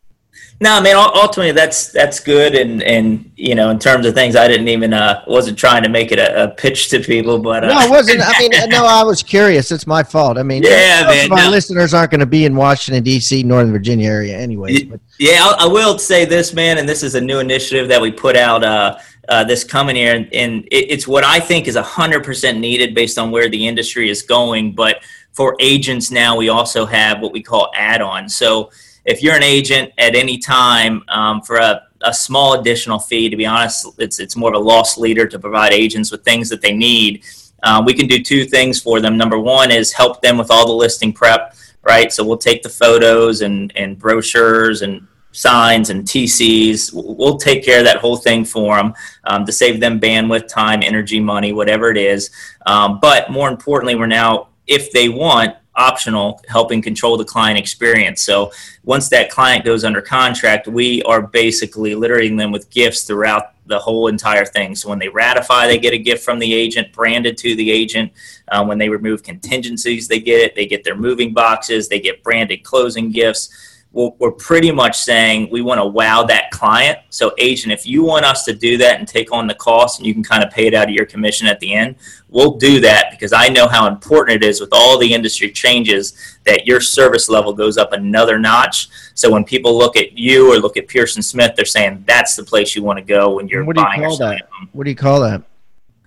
[0.62, 4.36] No, I mean ultimately that's that's good, and and you know in terms of things
[4.36, 7.64] I didn't even uh wasn't trying to make it a, a pitch to people, but
[7.64, 8.20] uh, no, it wasn't.
[8.22, 9.72] I mean, no, I was curious.
[9.72, 10.36] It's my fault.
[10.36, 11.50] I mean, yeah, man, my no.
[11.50, 14.84] listeners aren't going to be in Washington D.C., Northern Virginia area anyway.
[14.84, 15.00] But.
[15.18, 18.10] Yeah, I, I, will say this, man, and this is a new initiative that we
[18.10, 18.62] put out.
[18.62, 22.58] Uh, uh, this coming year, and, and it, it's what I think is hundred percent
[22.58, 24.74] needed based on where the industry is going.
[24.74, 28.34] But for agents now, we also have what we call add-ons.
[28.34, 28.70] So
[29.10, 33.36] if you're an agent at any time um, for a, a small additional fee, to
[33.36, 36.62] be honest, it's it's more of a loss leader to provide agents with things that
[36.62, 37.24] they need.
[37.62, 39.18] Uh, we can do two things for them.
[39.18, 42.10] Number one is help them with all the listing prep, right?
[42.12, 46.92] So we'll take the photos and and brochures and signs and TCs.
[46.94, 48.94] We'll take care of that whole thing for them
[49.24, 52.30] um, to save them bandwidth, time, energy, money, whatever it is.
[52.66, 58.22] Um, but more importantly, we're now, if they want, optional helping control the client experience.
[58.22, 58.52] So
[58.84, 63.78] once that client goes under contract, we are basically littering them with gifts throughout the
[63.78, 64.74] whole entire thing.
[64.74, 68.12] So when they ratify, they get a gift from the agent, branded to the agent.
[68.48, 70.54] Um, when they remove contingencies, they get it.
[70.56, 71.88] They get their moving boxes.
[71.88, 76.98] They get branded closing gifts we're pretty much saying we want to wow that client.
[77.10, 80.06] So, agent, if you want us to do that and take on the cost and
[80.06, 81.96] you can kind of pay it out of your commission at the end,
[82.28, 86.38] we'll do that because I know how important it is with all the industry changes
[86.44, 88.88] that your service level goes up another notch.
[89.14, 92.44] So, when people look at you or look at Pearson Smith, they're saying that's the
[92.44, 94.48] place you want to go when you're what do you buying call that?
[94.70, 95.42] What do you call that?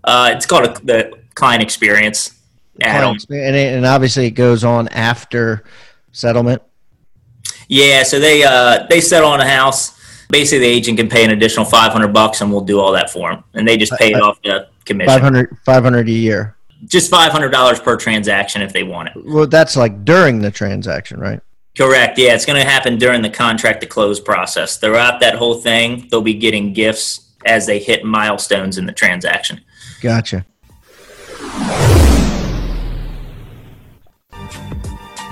[0.05, 2.39] Uh, it's called a, the client experience.
[2.81, 5.65] Client, and, it, and obviously, it goes on after
[6.13, 6.61] settlement.
[7.67, 9.99] Yeah, so they uh, they settle on a house.
[10.29, 13.09] Basically, the agent can pay an additional five hundred bucks, and we'll do all that
[13.09, 13.43] for them.
[13.53, 15.13] And they just pay it off the commission.
[15.13, 16.55] 500, 500 a year.
[16.85, 19.25] Just five hundred dollars per transaction if they want it.
[19.25, 21.39] Well, that's like during the transaction, right?
[21.77, 22.19] Correct.
[22.19, 24.77] Yeah, it's going to happen during the contract to close process.
[24.77, 29.61] Throughout that whole thing, they'll be getting gifts as they hit milestones in the transaction.
[30.01, 30.45] Gotcha.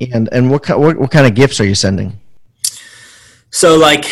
[0.00, 2.20] And and what what what kind of gifts are you sending?
[3.50, 4.04] So like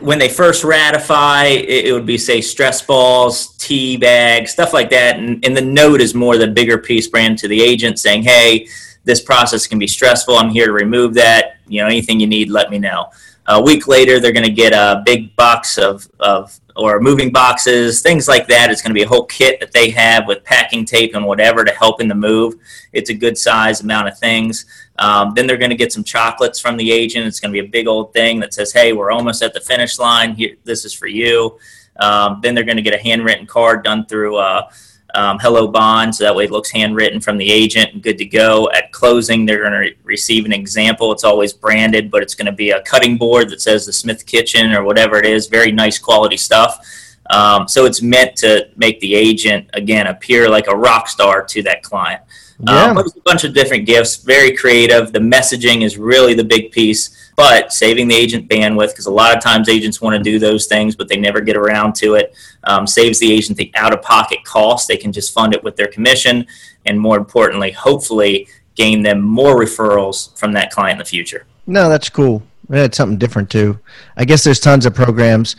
[0.00, 4.90] when they first ratify, it, it would be say stress balls, tea bags, stuff like
[4.90, 5.18] that.
[5.18, 8.68] And, and the note is more the bigger piece brand to the agent saying, "Hey,
[9.04, 10.36] this process can be stressful.
[10.36, 11.56] I'm here to remove that.
[11.66, 13.10] You know, anything you need, let me know."
[13.46, 18.00] A week later, they're going to get a big box of, of or moving boxes,
[18.00, 18.70] things like that.
[18.70, 21.64] It's going to be a whole kit that they have with packing tape and whatever
[21.64, 22.54] to help in the move.
[22.92, 24.66] It's a good size amount of things.
[24.98, 27.26] Um, then they're going to get some chocolates from the agent.
[27.26, 29.60] It's going to be a big old thing that says, "Hey, we're almost at the
[29.60, 30.34] finish line.
[30.34, 31.58] Here, this is for you."
[32.00, 34.68] Um, then they're going to get a handwritten card done through uh,
[35.14, 38.24] um, Hello Bond, so that way it looks handwritten from the agent and good to
[38.24, 38.70] go.
[38.70, 41.12] At closing, they're going to re- receive an example.
[41.12, 44.26] It's always branded, but it's going to be a cutting board that says the Smith
[44.26, 45.46] Kitchen or whatever it is.
[45.46, 46.84] Very nice quality stuff.
[47.30, 51.62] Um, so it's meant to make the agent again appear like a rock star to
[51.62, 52.22] that client.
[52.60, 52.84] Yeah.
[52.84, 55.12] Um, a bunch of different gifts, very creative.
[55.12, 59.36] The messaging is really the big piece, but saving the agent bandwidth because a lot
[59.36, 62.34] of times agents want to do those things, but they never get around to it.
[62.66, 64.88] Um, saves the agent the out of pocket cost.
[64.88, 66.46] They can just fund it with their commission,
[66.86, 71.46] and more importantly, hopefully, gain them more referrals from that client in the future.
[71.66, 72.42] No, that's cool.
[72.70, 73.78] It's something different too.
[74.16, 75.56] I guess there's tons of programs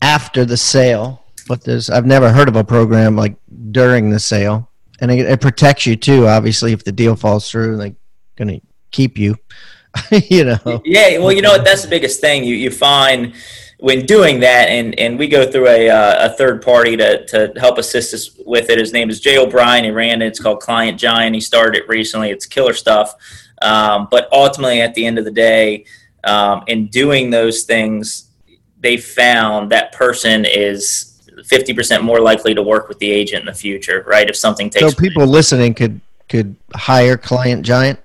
[0.00, 3.36] after the sale, but there's I've never heard of a program like
[3.70, 4.68] during the sale
[5.02, 6.28] and it, it, protects you too.
[6.28, 7.94] Obviously, if the deal falls through, they're
[8.36, 9.36] going to keep you.
[10.10, 10.80] you know.
[10.84, 11.64] Yeah, well, you know what?
[11.64, 12.44] That's the biggest thing.
[12.44, 13.34] You you find
[13.82, 17.52] when doing that, and and we go through a uh, a third party to to
[17.56, 18.78] help assist us with it.
[18.78, 19.82] His name is Jay O'Brien.
[19.82, 20.26] He ran it.
[20.26, 21.34] It's called Client Giant.
[21.34, 22.30] He started it recently.
[22.30, 23.12] It's killer stuff.
[23.60, 25.84] Um, but ultimately, at the end of the day,
[26.22, 28.30] um, in doing those things,
[28.78, 33.52] they found that person is 50% more likely to work with the agent in the
[33.52, 34.28] future, right?
[34.28, 37.98] If something takes So people listening could could hire Client Giant?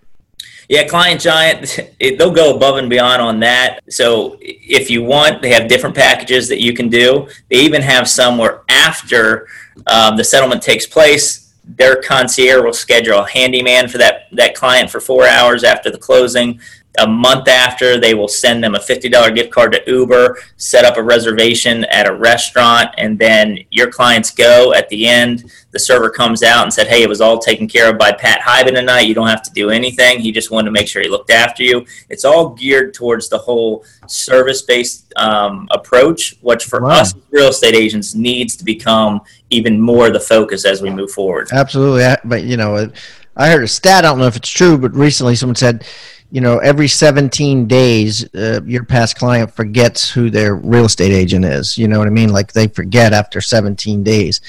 [0.69, 3.79] Yeah, Client Giant, it, they'll go above and beyond on that.
[3.89, 7.29] So if you want, they have different packages that you can do.
[7.49, 9.47] They even have some where after
[9.87, 14.89] um, the settlement takes place, their concierge will schedule a handyman for that, that client
[14.89, 16.59] for four hours after the closing
[16.97, 20.97] a month after, they will send them a $50 gift card to Uber, set up
[20.97, 24.73] a reservation at a restaurant, and then your clients go.
[24.73, 27.89] At the end, the server comes out and said, Hey, it was all taken care
[27.89, 29.01] of by Pat Hiban tonight.
[29.01, 30.19] You don't have to do anything.
[30.19, 31.85] He just wanted to make sure he looked after you.
[32.09, 37.01] It's all geared towards the whole service based um, approach, which for wow.
[37.01, 41.49] us real estate agents needs to become even more the focus as we move forward.
[41.51, 42.05] Absolutely.
[42.25, 42.89] But, you know,
[43.35, 45.85] I heard a stat, I don't know if it's true, but recently someone said,
[46.29, 51.45] you know, every 17 days, uh, your past client forgets who their real estate agent
[51.45, 51.77] is.
[51.77, 52.29] You know what I mean?
[52.29, 54.41] Like they forget after 17 days.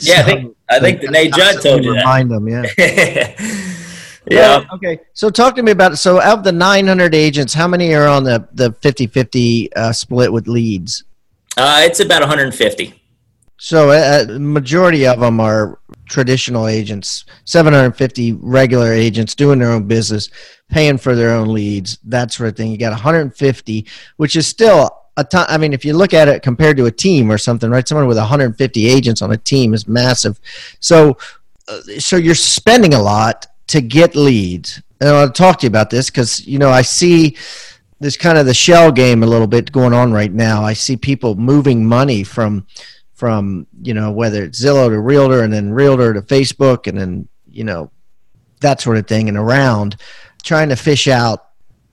[0.00, 2.34] Yeah, so, I think I think the Nate Judd told you remind that.
[2.34, 2.48] them.
[2.48, 3.84] Yeah.
[4.30, 4.64] yeah.
[4.74, 5.00] Okay.
[5.12, 5.96] So talk to me about it.
[5.96, 10.32] So out of the 900 agents, how many are on the the 50-50 uh, split
[10.32, 11.04] with leads?
[11.56, 13.03] Uh, it's about 150.
[13.56, 19.86] So uh, uh, majority of them are traditional agents, 750 regular agents doing their own
[19.86, 20.28] business,
[20.68, 22.70] paying for their own leads, that sort of thing.
[22.70, 23.86] You got 150,
[24.16, 25.46] which is still a ton.
[25.48, 27.86] I mean, if you look at it compared to a team or something, right?
[27.86, 30.40] Someone with 150 agents on a team is massive.
[30.80, 31.16] So,
[31.68, 34.82] uh, so you're spending a lot to get leads.
[35.00, 37.36] And I want to talk to you about this because you know I see
[38.00, 40.64] this kind of the shell game a little bit going on right now.
[40.64, 42.66] I see people moving money from
[43.24, 47.26] from you know whether it's Zillow to Realtor and then Realtor to Facebook and then
[47.46, 47.90] you know
[48.60, 49.96] that sort of thing and around
[50.42, 51.46] trying to fish out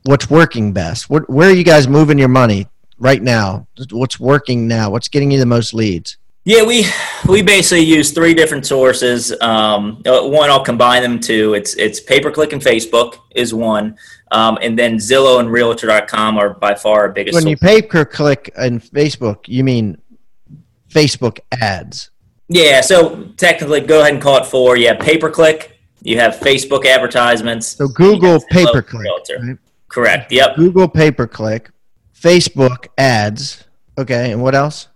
[0.04, 1.10] what's working best.
[1.10, 2.68] What, where are you guys moving your money
[3.00, 3.66] right now?
[3.92, 4.90] What's working now?
[4.90, 6.18] What's getting you the most leads?
[6.44, 6.86] Yeah, we
[7.30, 9.32] we basically use three different sources.
[9.40, 13.54] Um, uh, one, I'll combine them to it's it's pay per click and Facebook is
[13.54, 13.96] one,
[14.32, 17.36] um, and then Zillow and Realtor.com are by far our biggest.
[17.36, 20.01] When you pay per click and Facebook, you mean
[20.92, 22.10] Facebook ads.
[22.48, 24.76] Yeah, so technically, go ahead and call it four.
[24.76, 25.80] Yeah, pay per click.
[26.02, 27.68] You have Facebook advertisements.
[27.68, 29.08] So Google pay per click.
[29.40, 29.58] Right?
[29.88, 30.32] Correct.
[30.32, 30.56] Yep.
[30.58, 31.70] Google pay per click,
[32.14, 33.64] Facebook ads.
[33.98, 34.88] Okay, and what else?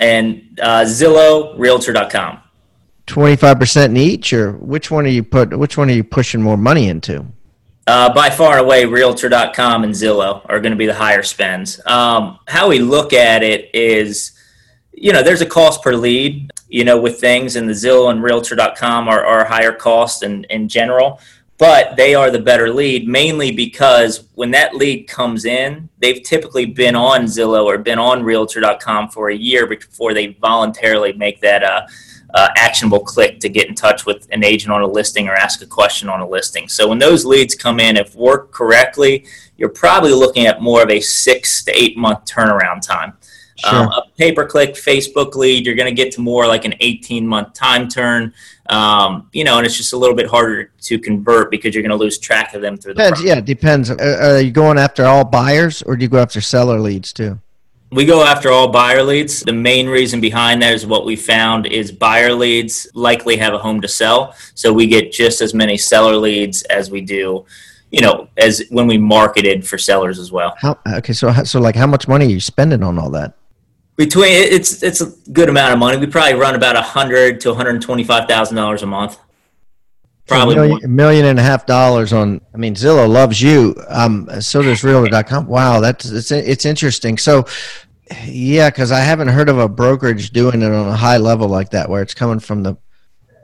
[0.00, 2.40] And uh, Zillow, Realtor.com.
[3.06, 5.56] Twenty-five percent in each, or which one are you put?
[5.58, 7.24] Which one are you pushing more money into?
[7.88, 11.80] Uh, by far and away, Realtor.com and Zillow are going to be the higher spends.
[11.86, 14.37] Um, how we look at it is
[15.00, 18.22] you know, there's a cost per lead, you know, with things and the Zillow and
[18.22, 21.20] realtor.com are, are higher cost in, in general,
[21.56, 26.66] but they are the better lead mainly because when that lead comes in, they've typically
[26.66, 31.62] been on Zillow or been on realtor.com for a year before they voluntarily make that
[31.62, 31.86] uh,
[32.34, 35.62] uh, actionable click to get in touch with an agent on a listing or ask
[35.62, 36.68] a question on a listing.
[36.68, 40.90] So when those leads come in, if worked correctly, you're probably looking at more of
[40.90, 43.14] a six to eight month turnaround time.
[43.58, 43.74] Sure.
[43.74, 46.74] Um, a pay per click Facebook lead, you're going to get to more like an
[46.80, 48.32] 18 month time turn.
[48.68, 51.90] Um, you know, and it's just a little bit harder to convert because you're going
[51.90, 53.90] to lose track of them through the depends, Yeah, it depends.
[53.90, 57.40] Uh, are you going after all buyers or do you go after seller leads too?
[57.90, 59.40] We go after all buyer leads.
[59.40, 63.58] The main reason behind that is what we found is buyer leads likely have a
[63.58, 64.34] home to sell.
[64.54, 67.46] So we get just as many seller leads as we do,
[67.90, 70.54] you know, as when we marketed for sellers as well.
[70.58, 73.37] How, okay, so so like how much money are you spending on all that?
[73.98, 75.96] Between it's it's a good amount of money.
[75.96, 79.18] We probably run about a hundred to one hundred twenty five thousand dollars a month.
[80.28, 82.40] Probably a million, million and a half dollars on.
[82.54, 83.74] I mean, Zillow loves you.
[83.88, 85.48] Um, so does Realtor.com.
[85.48, 87.18] Wow, that's it's it's interesting.
[87.18, 87.44] So,
[88.24, 91.70] yeah, because I haven't heard of a brokerage doing it on a high level like
[91.70, 92.76] that, where it's coming from the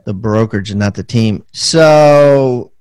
[0.05, 1.43] the brokerage and not the team.
[1.51, 2.71] So,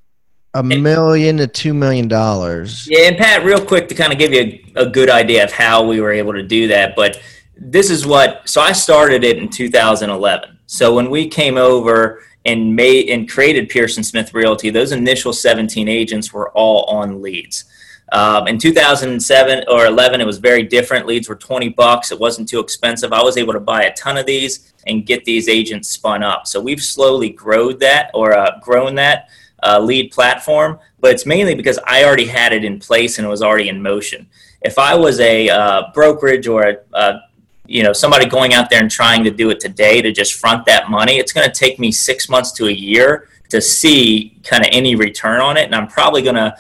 [0.53, 2.87] a million to two million dollars.
[2.89, 5.51] Yeah, and Pat, real quick to kind of give you a, a good idea of
[5.51, 7.21] how we were able to do that, but
[7.57, 8.49] this is what.
[8.49, 10.59] So I started it in 2011.
[10.67, 15.89] So when we came over and made and created Pearson Smith Realty, those initial 17
[15.89, 17.65] agents were all on leads.
[18.13, 21.07] Um, in 2007 or 11, it was very different.
[21.07, 22.13] Leads were 20 bucks.
[22.13, 23.13] It wasn't too expensive.
[23.13, 26.47] I was able to buy a ton of these and get these agents spun up.
[26.47, 29.31] So we've slowly grown that or uh, grown that
[29.63, 33.31] uh, lead platform, but it's mainly because I already had it in place and it
[33.31, 34.29] was already in motion.
[34.61, 37.21] If I was a uh, brokerage or a, a
[37.67, 40.67] you know somebody going out there and trying to do it today to just front
[40.67, 44.65] that money it's going to take me six months to a year to see kind
[44.65, 45.65] of any return on it.
[45.65, 46.55] And i'm probably going to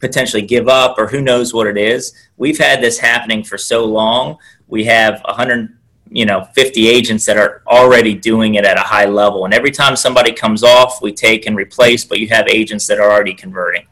[0.00, 2.14] potentially give up or who knows what it is.
[2.36, 4.38] We've had this happening for so long.
[4.68, 5.74] We have 100
[6.10, 9.44] you know 50 agents that are already doing it at a high level.
[9.44, 12.98] And every time somebody comes off we take and replace but you have agents that
[12.98, 13.86] are already converting.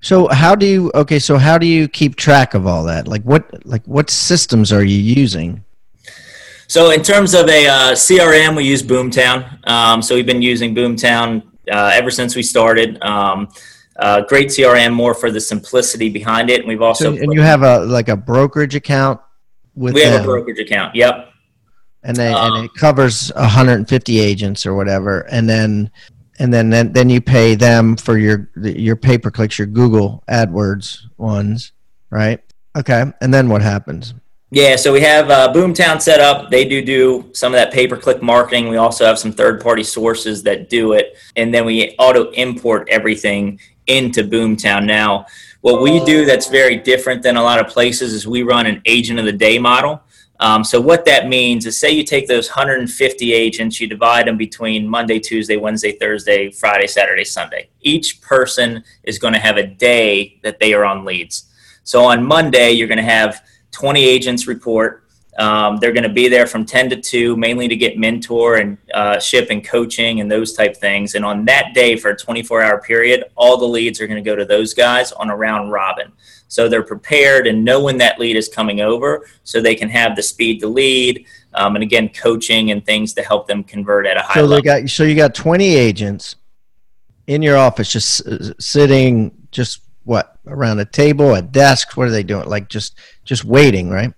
[0.00, 3.06] So how do you okay so how do you keep track of all that?
[3.06, 5.64] Like what like what systems are you using
[6.68, 9.66] so in terms of a uh, CRM, we use Boomtown.
[9.68, 11.42] Um, so we've been using Boomtown
[11.72, 13.02] uh, ever since we started.
[13.02, 13.48] Um,
[13.98, 16.60] uh, great CRM, more for the simplicity behind it.
[16.60, 19.20] And we've also so, and you have a like a brokerage account
[19.74, 20.94] with we have a brokerage account.
[20.94, 21.32] Yep.
[22.04, 25.90] And um, and it covers 150 agents or whatever, and then
[26.38, 30.22] and then then, then you pay them for your your pay per clicks, your Google
[30.28, 31.72] AdWords ones,
[32.10, 32.40] right?
[32.76, 34.14] Okay, and then what happens?
[34.50, 36.50] Yeah, so we have uh, Boomtown set up.
[36.50, 38.68] They do do some of that pay per click marketing.
[38.68, 42.88] We also have some third party sources that do it, and then we auto import
[42.90, 44.86] everything into Boomtown.
[44.86, 45.26] Now,
[45.60, 48.80] what we do that's very different than a lot of places is we run an
[48.86, 50.00] agent of the day model.
[50.40, 54.38] Um, so what that means is, say you take those 150 agents, you divide them
[54.38, 57.68] between Monday, Tuesday, Wednesday, Thursday, Friday, Saturday, Sunday.
[57.82, 61.50] Each person is going to have a day that they are on leads.
[61.82, 63.42] So on Monday, you're going to have
[63.72, 65.04] 20 agents report.
[65.38, 68.76] Um, they're going to be there from 10 to 2, mainly to get mentor and
[68.92, 71.14] uh, ship and coaching and those type things.
[71.14, 74.28] And on that day, for a 24 hour period, all the leads are going to
[74.28, 76.12] go to those guys on a round robin.
[76.48, 80.16] So they're prepared and know when that lead is coming over so they can have
[80.16, 81.26] the speed to lead.
[81.54, 84.62] Um, and again, coaching and things to help them convert at a high so level.
[84.62, 86.36] Got, so you got 20 agents
[87.28, 88.22] in your office just
[88.60, 91.96] sitting, just what, around a table, a desk?
[91.96, 92.48] What are they doing?
[92.48, 94.12] Like just just waiting, right?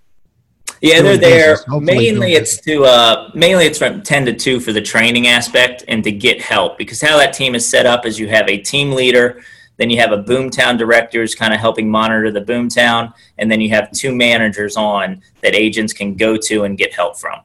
[0.80, 1.58] Yeah, they're there.
[1.68, 6.02] Mainly, it's to uh, mainly it's from ten to two for the training aspect and
[6.04, 8.92] to get help because how that team is set up is you have a team
[8.92, 9.42] leader,
[9.78, 13.70] then you have a boomtown directors kind of helping monitor the boomtown, and then you
[13.70, 17.40] have two managers on that agents can go to and get help from.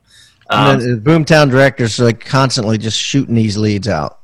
[0.52, 4.20] Um, the boomtown directors are like constantly just shooting these leads out.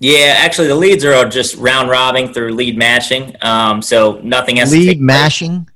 [0.00, 3.36] Yeah, actually, the leads are just round robbing through lead matching.
[3.42, 5.68] Um, so nothing has lead matching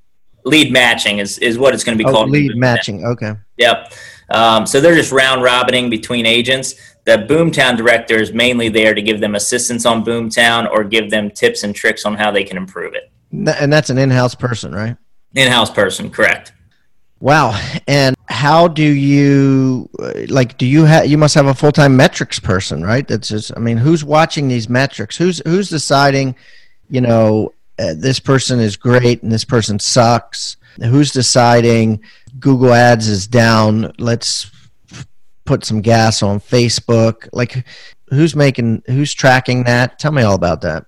[0.44, 2.30] lead matching is, is what it's going to be oh, called.
[2.30, 3.04] Lead matching.
[3.04, 3.34] Okay.
[3.56, 3.92] Yep.
[4.30, 6.74] Um, so they're just round robbing between agents.
[7.04, 11.30] The Boomtown director is mainly there to give them assistance on Boomtown or give them
[11.30, 13.10] tips and tricks on how they can improve it.
[13.30, 14.96] And that's an in-house person, right?
[15.34, 16.52] In-house person, correct.
[17.24, 17.58] Wow.
[17.88, 19.88] And how do you
[20.28, 20.58] like?
[20.58, 21.06] Do you have?
[21.06, 23.08] You must have a full-time metrics person, right?
[23.08, 23.50] That's just.
[23.56, 25.16] I mean, who's watching these metrics?
[25.16, 26.36] Who's who's deciding?
[26.90, 30.58] You know, uh, this person is great and this person sucks.
[30.76, 32.02] Who's deciding
[32.40, 33.94] Google Ads is down?
[33.96, 34.50] Let's
[35.46, 37.26] put some gas on Facebook.
[37.32, 37.64] Like,
[38.10, 39.98] who's making, who's tracking that?
[39.98, 40.84] Tell me all about that.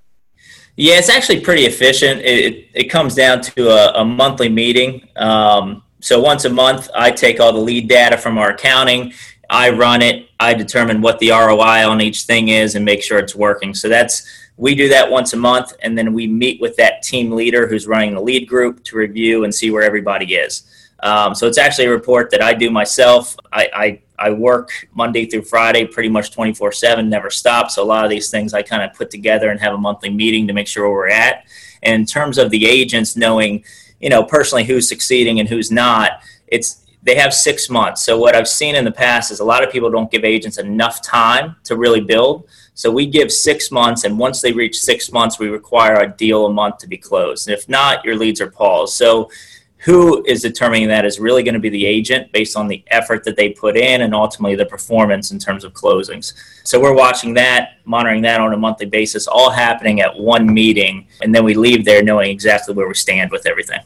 [0.77, 2.21] Yeah, it's actually pretty efficient.
[2.21, 5.09] It, it, it comes down to a, a monthly meeting.
[5.17, 9.13] Um, so once a month, I take all the lead data from our accounting.
[9.51, 10.29] I run it.
[10.39, 13.75] I determine what the ROI on each thing is and make sure it's working.
[13.75, 14.25] So that's
[14.57, 17.89] we do that once a month, and then we meet with that team leader who's
[17.89, 20.63] running the lead group to review and see where everybody is.
[21.01, 23.37] Um, so it's actually a report that I do myself.
[23.53, 27.69] I, I, I work Monday through Friday, pretty much 24 7, never stop.
[27.69, 30.11] So a lot of these things I kind of put together and have a monthly
[30.11, 31.47] meeting to make sure where we're at.
[31.83, 33.65] And in terms of the agents knowing,
[34.01, 38.03] you know, personally who's succeeding and who's not, it's they have six months.
[38.03, 40.59] So what I've seen in the past is a lot of people don't give agents
[40.59, 42.49] enough time to really build.
[42.75, 46.47] So we give six months, and once they reach six months, we require a deal
[46.47, 47.49] a month to be closed.
[47.49, 48.95] And if not, your leads are paused.
[48.95, 49.31] So
[49.79, 53.25] who is determining that is really going to be the agent based on the effort
[53.25, 56.33] that they put in and ultimately the performance in terms of closings.
[56.65, 61.07] So we're watching that, monitoring that on a monthly basis, all happening at one meeting,
[61.21, 63.81] and then we leave there knowing exactly where we stand with everything.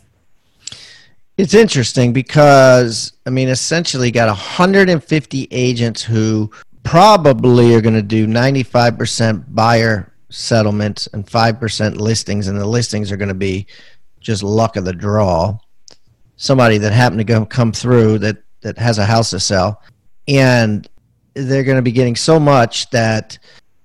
[1.37, 6.51] It's interesting because I mean, essentially, you got 150 agents who
[6.83, 13.17] probably are going to do 95% buyer settlements and 5% listings, and the listings are
[13.17, 13.67] going to be
[14.21, 15.59] just luck of the draw.
[16.41, 19.83] Somebody that happened to go, come through that that has a house to sell,
[20.27, 20.89] and
[21.35, 23.39] they're going to be getting so much that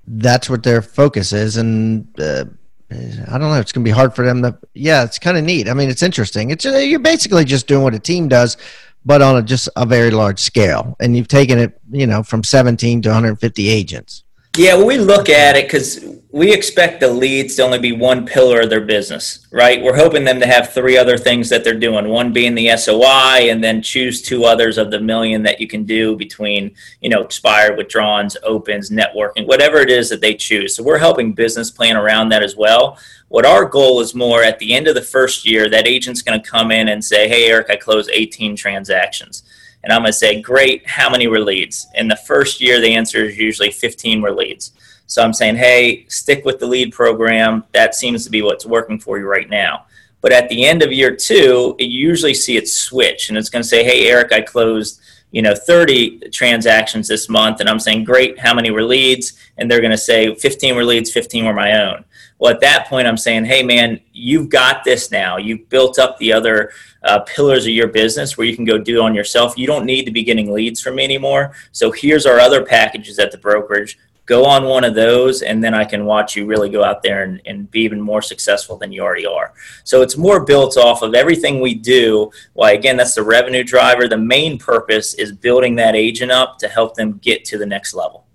[0.08, 2.46] that's what their focus is, and uh,
[2.92, 3.60] I don't know.
[3.60, 4.58] It's going to be hard for them to.
[4.74, 5.68] Yeah, it's kind of neat.
[5.68, 6.52] I mean, it's interesting.
[6.52, 8.58] It's uh, you're basically just doing what a team does,
[9.06, 12.44] but on a just a very large scale, and you've taken it, you know, from
[12.44, 14.24] 17 to 150 agents.
[14.58, 18.62] Yeah, we look at it because we expect the leads to only be one pillar
[18.62, 19.84] of their business, right?
[19.84, 22.08] We're hoping them to have three other things that they're doing.
[22.08, 25.84] One being the SOI, and then choose two others of the million that you can
[25.84, 30.74] do between, you know, expired withdrawals, opens, networking, whatever it is that they choose.
[30.74, 32.98] So we're helping business plan around that as well.
[33.28, 36.42] What our goal is more at the end of the first year, that agent's going
[36.42, 39.44] to come in and say, "Hey, Eric, I closed 18 transactions."
[39.86, 41.88] And I'm going to say, great, how many were leads?
[41.94, 44.72] In the first year, the answer is usually 15 were leads.
[45.06, 47.64] So I'm saying, hey, stick with the lead program.
[47.72, 49.86] That seems to be what's working for you right now.
[50.22, 53.62] But at the end of year two, you usually see it switch, and it's going
[53.62, 58.06] to say, hey, Eric, I closed you know 30 transactions this month and i'm saying
[58.06, 61.54] great how many were leads and they're going to say 15 were leads 15 were
[61.54, 62.06] my own
[62.40, 66.18] well at that point i'm saying hey man you've got this now you've built up
[66.18, 66.72] the other
[67.06, 69.58] uh, pillars of your business where you can go do on yourself.
[69.58, 71.54] You don't need to be getting leads from me anymore.
[71.72, 73.98] So here's our other packages at the brokerage.
[74.26, 77.22] Go on one of those, and then I can watch you really go out there
[77.22, 79.54] and, and be even more successful than you already are.
[79.84, 82.32] So it's more built off of everything we do.
[82.54, 84.08] Why, again, that's the revenue driver.
[84.08, 87.94] The main purpose is building that agent up to help them get to the next
[87.94, 88.26] level.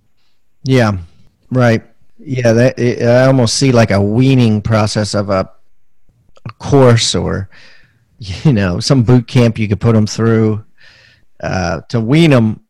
[0.62, 0.98] Yeah,
[1.50, 1.82] right.
[2.22, 5.50] Yeah, that, I almost see like a weaning process of a,
[6.44, 7.48] a course or
[8.18, 10.64] you know some boot camp you could put them through
[11.42, 12.60] uh, to wean them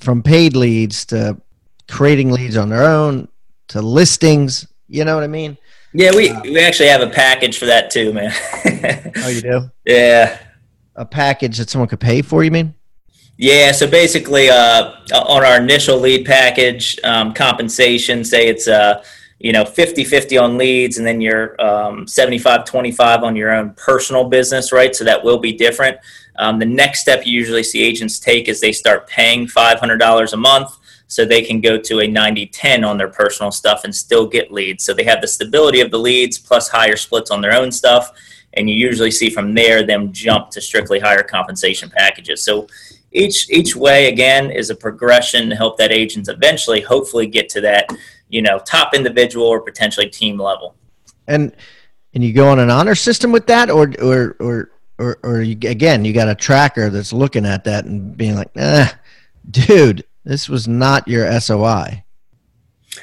[0.00, 1.40] from paid leads to
[1.88, 3.28] creating leads on their own
[3.68, 4.66] to listings.
[4.88, 5.56] You know what I mean?
[5.94, 8.32] Yeah, we, uh, we actually have a package for that too, man.
[9.18, 9.70] oh, you do?
[9.84, 10.38] Yeah.
[10.94, 12.74] A package that someone could pay for, you mean?
[13.42, 19.02] Yeah, so basically, uh, on our initial lead package, um, compensation, say it's uh,
[19.40, 23.70] you know 50 50 on leads and then you're um, 75 25 on your own
[23.70, 24.94] personal business right?
[24.94, 25.98] So that will be different.
[26.36, 30.36] Um, the next step you usually see agents take is they start paying $500 a
[30.36, 30.78] month
[31.08, 34.52] so they can go to a 90 10 on their personal stuff and still get
[34.52, 34.84] leads.
[34.84, 38.12] So they have the stability of the leads plus higher splits on their own stuff
[38.54, 42.44] and you usually see from there them jump to strictly higher compensation packages.
[42.44, 42.68] So
[43.12, 47.60] each each way again is a progression to help that agent eventually hopefully get to
[47.60, 47.88] that
[48.28, 50.74] you know top individual or potentially team level.
[51.28, 51.54] And
[52.14, 55.56] and you go on an honor system with that, or or or or, or you,
[55.68, 58.98] again, you got a tracker that's looking at that and being like, "Ah,
[59.50, 62.04] dude, this was not your SOI."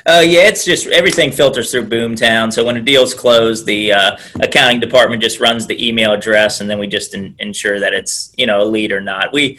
[0.06, 2.54] Uh, yeah, it's just everything filters through Boomtown.
[2.54, 6.70] So when a deal's closed, the uh, accounting department just runs the email address, and
[6.70, 9.34] then we just in, ensure that it's you know a lead or not.
[9.34, 9.58] We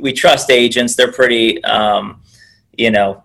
[0.00, 2.22] we trust agents; they're pretty, um,
[2.76, 3.24] you know,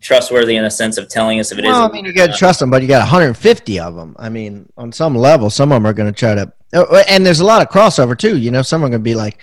[0.00, 1.90] trustworthy in the sense of telling us if it well, is.
[1.90, 4.14] I mean, you got to trust them, but you got 150 of them.
[4.18, 7.02] I mean, on some level, some of them are going to try to, uh, uh,
[7.08, 8.36] and there's a lot of crossover too.
[8.36, 9.38] You know, some are going to be like,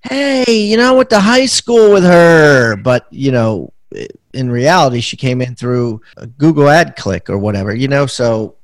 [0.00, 3.72] "Hey, you know, went to high school with her," but you know,
[4.32, 7.74] in reality, she came in through a Google ad click or whatever.
[7.74, 8.56] You know, so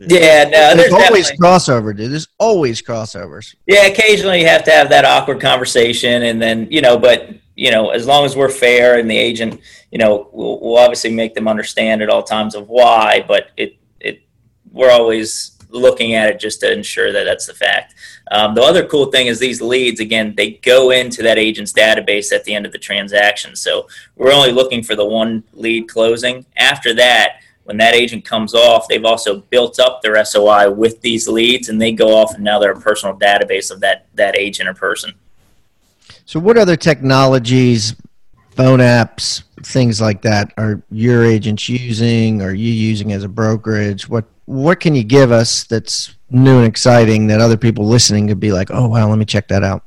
[0.00, 2.12] yeah, no, there's, there's always crossover, dude.
[2.12, 3.54] There's always crossovers.
[3.66, 7.72] Yeah, occasionally you have to have that awkward conversation, and then you know, but you
[7.72, 11.34] know, as long as we're fair and the agent, you know, we'll, we'll obviously make
[11.34, 14.22] them understand at all times of why, but it, it,
[14.70, 17.94] we're always looking at it just to ensure that that's the fact.
[18.30, 22.32] Um, the other cool thing is these leads, again, they go into that agent's database
[22.32, 23.54] at the end of the transaction.
[23.56, 26.46] So we're only looking for the one lead closing.
[26.56, 31.28] After that, when that agent comes off, they've also built up their SOI with these
[31.28, 34.70] leads, and they go off, and now they're a personal database of that that agent
[34.70, 35.12] or person.
[36.24, 37.94] So, what other technologies,
[38.52, 42.42] phone apps, things like that, are your agents using?
[42.42, 44.08] Or you using as a brokerage?
[44.08, 48.40] What What can you give us that's new and exciting that other people listening could
[48.40, 49.84] be like, oh wow, let me check that out?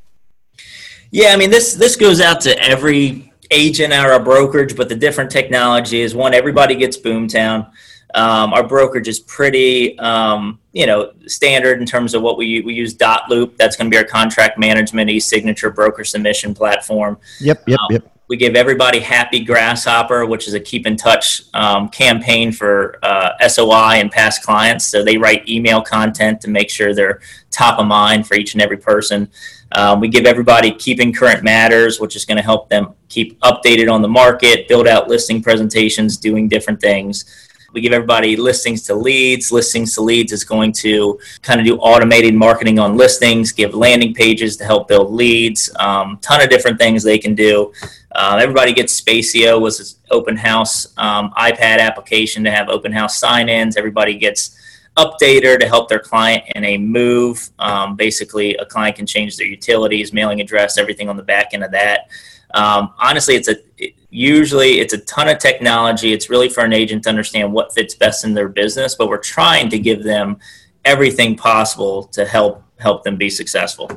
[1.12, 4.96] Yeah, I mean this this goes out to every agent or a brokerage, but the
[4.96, 7.70] different technology is one, everybody gets Boomtown.
[8.14, 12.74] Um, our brokerage is pretty, um, you know, standard in terms of what we we
[12.74, 12.94] use.
[12.94, 13.58] Dot Loop.
[13.58, 17.18] That's going to be our contract management e-signature broker submission platform.
[17.40, 18.12] Yep, yep, um, yep.
[18.32, 23.32] We give everybody Happy Grasshopper, which is a keep in touch um, campaign for uh,
[23.46, 24.86] SOI and past clients.
[24.86, 27.20] So they write email content to make sure they're
[27.50, 29.30] top of mind for each and every person.
[29.74, 33.92] Um, we give everybody Keeping Current Matters, which is going to help them keep updated
[33.92, 37.26] on the market, build out listing presentations, doing different things.
[37.74, 39.52] We give everybody listings to leads.
[39.52, 44.14] Listings to leads is going to kind of do automated marketing on listings, give landing
[44.14, 47.74] pages to help build leads, um, ton of different things they can do.
[48.14, 53.18] Uh, everybody gets Spacio, was an open house um, iPad application to have open house
[53.18, 53.78] sign ins.
[53.78, 54.58] Everybody gets
[54.98, 57.50] updater to help their client in a move.
[57.60, 61.64] Um, basically, a client can change their utilities, mailing address, everything on the back end
[61.64, 62.10] of that.
[62.54, 66.12] Um, honestly, it's a it, usually it's a ton of technology.
[66.12, 69.18] It's really for an agent to understand what fits best in their business, but we're
[69.18, 70.38] trying to give them
[70.84, 73.90] everything possible to help help them be successful.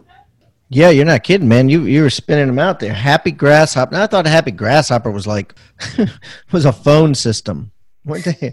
[0.68, 1.68] Yeah, you're not kidding, man.
[1.68, 2.92] You you were spinning them out there.
[2.92, 3.94] Happy Grasshopper.
[3.96, 5.54] I thought Happy Grasshopper was like
[6.52, 7.70] was a phone system.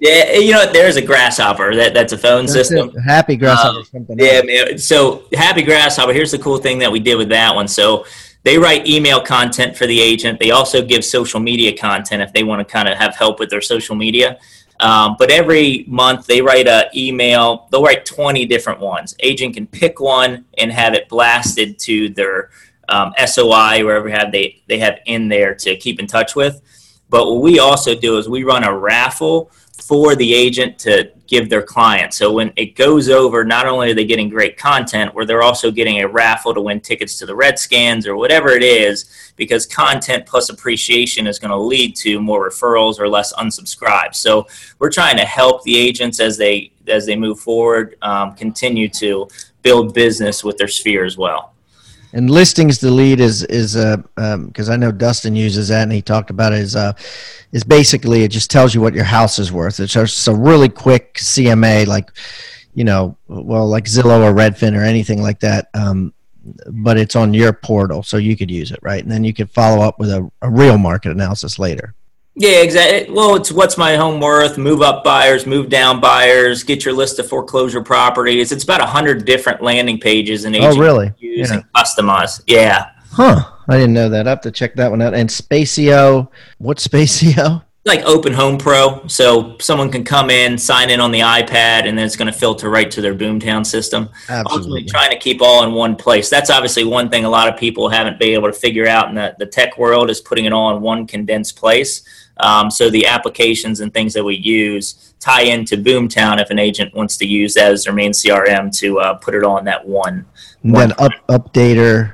[0.01, 2.89] Yeah, you know, there's a grasshopper that, that's a phone that's system.
[2.95, 3.01] It.
[3.01, 3.79] Happy grasshopper.
[3.93, 4.77] Um, yeah, man.
[4.77, 6.13] So happy grasshopper.
[6.13, 7.67] Here's the cool thing that we did with that one.
[7.67, 8.05] So
[8.43, 10.39] they write email content for the agent.
[10.39, 13.49] They also give social media content if they want to kind of have help with
[13.49, 14.39] their social media.
[14.81, 17.67] Um, but every month they write a email.
[17.71, 19.15] They'll write 20 different ones.
[19.19, 22.49] Agent can pick one and have it blasted to their
[22.89, 26.61] um, SOI, wherever have they they have in there to keep in touch with.
[27.09, 29.51] But what we also do is we run a raffle
[29.81, 32.13] for the agent to give their client.
[32.13, 35.71] So when it goes over, not only are they getting great content, where they're also
[35.71, 40.25] getting a raffle to win tickets to the Redskins or whatever it is, because content
[40.25, 44.15] plus appreciation is going to lead to more referrals or less unsubscribes.
[44.15, 44.47] So
[44.79, 49.27] we're trying to help the agents as they as they move forward, um, continue to
[49.61, 51.51] build business with their sphere as well
[52.13, 53.97] and listings lead is is uh
[54.47, 56.93] because um, I know Dustin uses that and he talked about it is uh
[57.51, 59.79] is basically it just tells you what your house is worth.
[59.79, 62.11] It's just a really quick CMA like
[62.73, 65.69] you know well like Zillow or Redfin or anything like that.
[65.73, 66.13] Um,
[66.67, 69.01] but it's on your portal, so you could use it, right?
[69.01, 71.93] And then you could follow up with a, a real market analysis later.
[72.35, 73.13] Yeah, exactly.
[73.13, 77.19] Well, it's what's my home worth, move up buyers, move down buyers, get your list
[77.19, 78.51] of foreclosure properties.
[78.53, 81.13] It's about a hundred different landing pages and oh, really?
[81.17, 81.55] use yeah.
[81.55, 82.41] and customize.
[82.47, 82.91] Yeah.
[83.11, 83.51] Huh.
[83.67, 84.27] I didn't know that.
[84.27, 85.13] I have to check that one out.
[85.13, 87.63] And Spacio, what's Spacio?
[87.83, 91.97] Like Open Home Pro, so someone can come in, sign in on the iPad, and
[91.97, 94.07] then it's going to filter right to their Boomtown system.
[94.29, 94.51] Absolutely.
[94.51, 96.29] Ultimately, trying to keep all in one place.
[96.29, 99.15] That's obviously one thing a lot of people haven't been able to figure out in
[99.15, 102.03] the, the tech world is putting it all in one condensed place.
[102.37, 106.93] Um, so the applications and things that we use tie into Boomtown if an agent
[106.93, 110.25] wants to use that as their main CRM to uh, put it on that one.
[110.63, 112.13] And then up, updater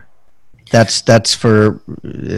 [0.70, 1.82] that's that's for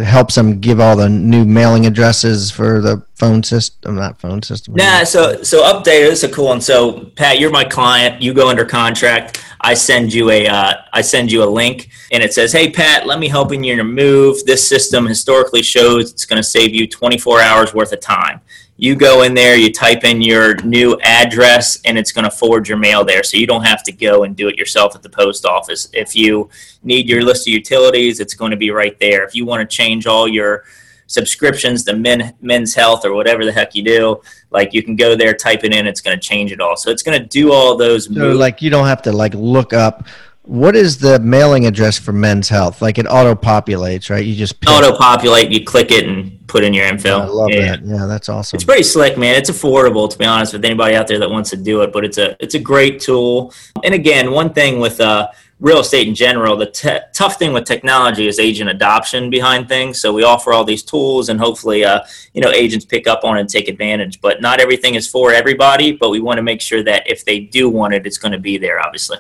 [0.04, 4.76] helps them give all the new mailing addresses for the phone system not phone system.
[4.76, 6.62] Nah so so update is a cool one.
[6.62, 8.22] So pat you're my client.
[8.22, 12.24] You go under contract i send you a uh, I send you a link and
[12.24, 16.26] it says hey pat let me help in your move this system historically shows it's
[16.26, 18.42] going to save you 24 hours worth of time
[18.82, 22.66] you go in there, you type in your new address, and it's going to forward
[22.66, 23.24] your mail there.
[23.24, 25.90] So you don't have to go and do it yourself at the post office.
[25.92, 26.50] If you
[26.82, 29.26] need your list of utilities, it's going to be right there.
[29.26, 30.64] If you want to change all your
[31.10, 35.16] subscriptions to men, men's health or whatever the heck you do, like you can go
[35.16, 36.78] there, type it in, it's going to change it all.
[36.78, 38.06] So it's going to do all those.
[38.06, 38.40] So moves.
[38.40, 40.08] like you don't have to like look up
[40.50, 42.82] what is the mailing address for Men's Health?
[42.82, 44.26] Like it auto populates, right?
[44.26, 45.52] You just auto populate.
[45.52, 47.20] You click it and put in your info.
[47.20, 47.76] I love yeah.
[47.76, 47.86] that.
[47.86, 48.58] Yeah, that's awesome.
[48.58, 49.36] It's pretty slick, man.
[49.36, 51.94] It's affordable to be honest with anybody out there that wants to do it.
[51.94, 53.54] But it's a it's a great tool.
[53.84, 55.28] And again, one thing with uh,
[55.60, 60.00] real estate in general, the te- tough thing with technology is agent adoption behind things.
[60.00, 62.02] So we offer all these tools, and hopefully, uh,
[62.34, 64.22] you know, agents pick up on it and take advantage.
[64.22, 65.92] But not everything is for everybody.
[65.92, 68.40] But we want to make sure that if they do want it, it's going to
[68.40, 68.80] be there.
[68.80, 69.18] Obviously.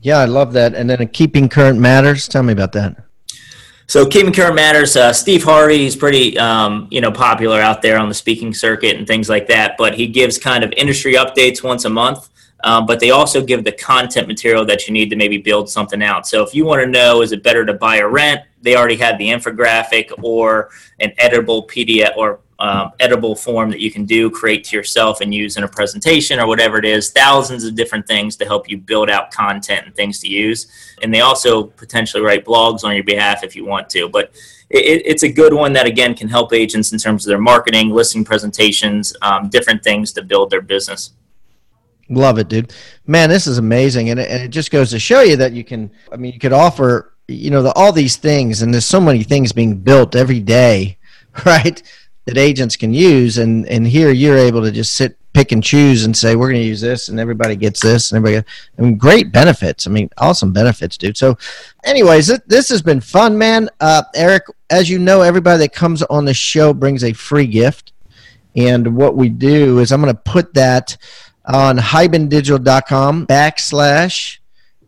[0.00, 0.74] Yeah, I love that.
[0.74, 2.28] And then keeping current matters.
[2.28, 3.04] Tell me about that.
[3.88, 7.98] So Keeping Current Matters, uh, Steve Harney, he's pretty, um, you know, popular out there
[7.98, 9.76] on the speaking circuit and things like that.
[9.78, 12.28] But he gives kind of industry updates once a month.
[12.64, 16.02] Um, but they also give the content material that you need to maybe build something
[16.02, 16.26] out.
[16.26, 18.42] So if you want to know, is it better to buy or rent?
[18.62, 23.90] They already have the infographic or an editable PDF or um, editable form that you
[23.92, 27.12] can do, create to yourself, and use in a presentation or whatever it is.
[27.12, 30.66] Thousands of different things to help you build out content and things to use.
[31.02, 34.08] And they also potentially write blogs on your behalf if you want to.
[34.08, 34.32] But
[34.70, 37.90] it, it's a good one that again can help agents in terms of their marketing,
[37.90, 41.12] listing presentations, um, different things to build their business.
[42.08, 42.72] Love it, dude.
[43.06, 45.64] Man, this is amazing, and it, and it just goes to show you that you
[45.64, 45.90] can.
[46.12, 49.22] I mean, you could offer, you know, the, all these things, and there's so many
[49.22, 50.98] things being built every day,
[51.46, 51.82] right?
[52.28, 56.04] that agents can use and and here you're able to just sit pick and choose
[56.04, 58.46] and say we're going to use this and everybody gets this and everybody
[58.78, 61.38] I mean great benefits I mean awesome benefits dude so
[61.84, 66.02] anyways this, this has been fun man uh, Eric as you know everybody that comes
[66.02, 67.92] on the show brings a free gift
[68.54, 70.98] and what we do is I'm going to put that
[71.48, 74.38] on hibandigital.com backslash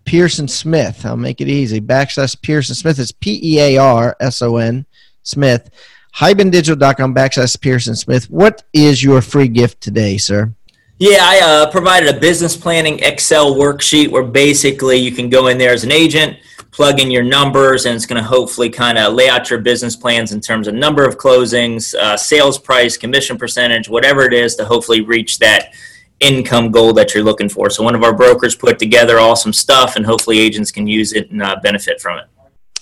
[0.05, 4.87] Pearson Smith I'll make it easy backslash Pearson Smith is P-E-A-R-S-O-N
[5.23, 5.71] Smith
[6.17, 8.29] Hibandigital.com backslash Pearson Smith.
[8.31, 10.53] What is your free gift today, sir?
[10.99, 15.57] Yeah, I uh, provided a business planning Excel worksheet where basically you can go in
[15.57, 16.37] there as an agent,
[16.73, 19.97] plug in your numbers, and it's going to hopefully kind of lay out your business
[19.97, 24.57] plans in terms of number of closings, uh, sales price, commission percentage, whatever it is
[24.57, 25.73] to hopefully reach that
[26.21, 27.71] income goal that you're looking for.
[27.71, 31.31] So one of our brokers put together awesome stuff, and hopefully agents can use it
[31.31, 32.27] and uh, benefit from it.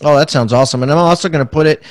[0.03, 0.83] Oh, that sounds awesome.
[0.83, 1.83] And I'm also going to put it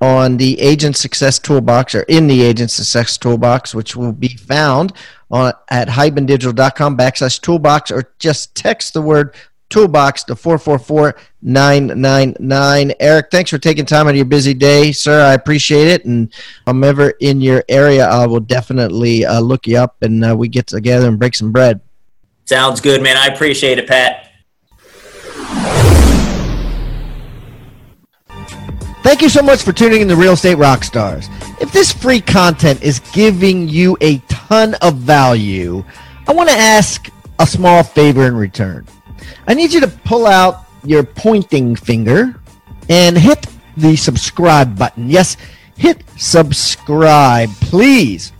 [0.00, 4.92] on the Agent Success Toolbox or in the Agent Success Toolbox, which will be found
[5.30, 9.34] on at hibandigital.com backslash toolbox or just text the word
[9.68, 14.92] toolbox to 444-999 eric thanks for taking time out of your busy day.
[14.92, 16.04] Sir i appreciate it.
[16.04, 20.24] And if i'm ever in your area i will definitely uh, look you up and
[20.24, 21.80] uh, we get together and break some bread.
[22.44, 23.16] Sounds good man.
[23.16, 24.26] I appreciate it pat.
[29.06, 31.28] Thank you so much for tuning in to Real Estate Rockstars.
[31.60, 35.84] If this free content is giving you a ton of value,
[36.26, 37.08] I want to ask
[37.38, 38.84] a small favor in return.
[39.46, 42.40] I need you to pull out your pointing finger
[42.88, 43.46] and hit
[43.76, 45.10] the subscribe button.
[45.10, 45.36] Yes,
[45.76, 48.32] hit subscribe, please.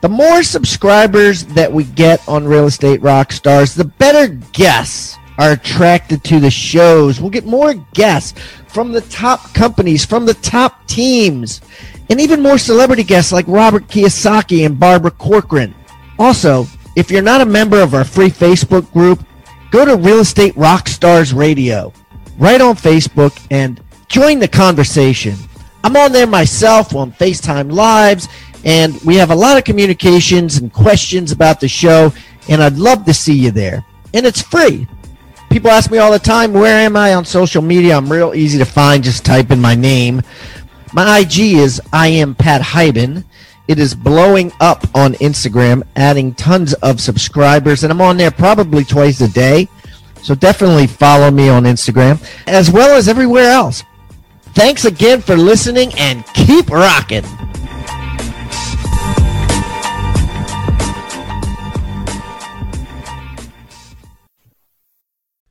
[0.00, 6.24] The more subscribers that we get on Real Estate Rockstars, the better guests are attracted
[6.24, 7.20] to the shows.
[7.20, 8.38] We'll get more guests
[8.68, 11.60] from the top companies, from the top teams,
[12.08, 15.74] and even more celebrity guests like Robert Kiyosaki and Barbara Corcoran.
[16.18, 16.66] Also,
[16.96, 19.24] if you're not a member of our free Facebook group,
[19.70, 21.92] go to Real Estate Rockstars Radio
[22.38, 25.36] right on Facebook and join the conversation.
[25.84, 28.28] I'm on there myself on FaceTime Lives,
[28.64, 32.12] and we have a lot of communications and questions about the show,
[32.48, 33.84] and I'd love to see you there.
[34.12, 34.86] And it's free.
[35.50, 37.96] People ask me all the time, where am I on social media?
[37.96, 39.02] I'm real easy to find.
[39.02, 40.22] Just type in my name.
[40.92, 43.24] My IG is I am Pat Hiban.
[43.70, 48.82] It is blowing up on Instagram, adding tons of subscribers, and I'm on there probably
[48.82, 49.68] twice a day.
[50.24, 53.84] So definitely follow me on Instagram as well as everywhere else.
[54.54, 57.22] Thanks again for listening and keep rocking.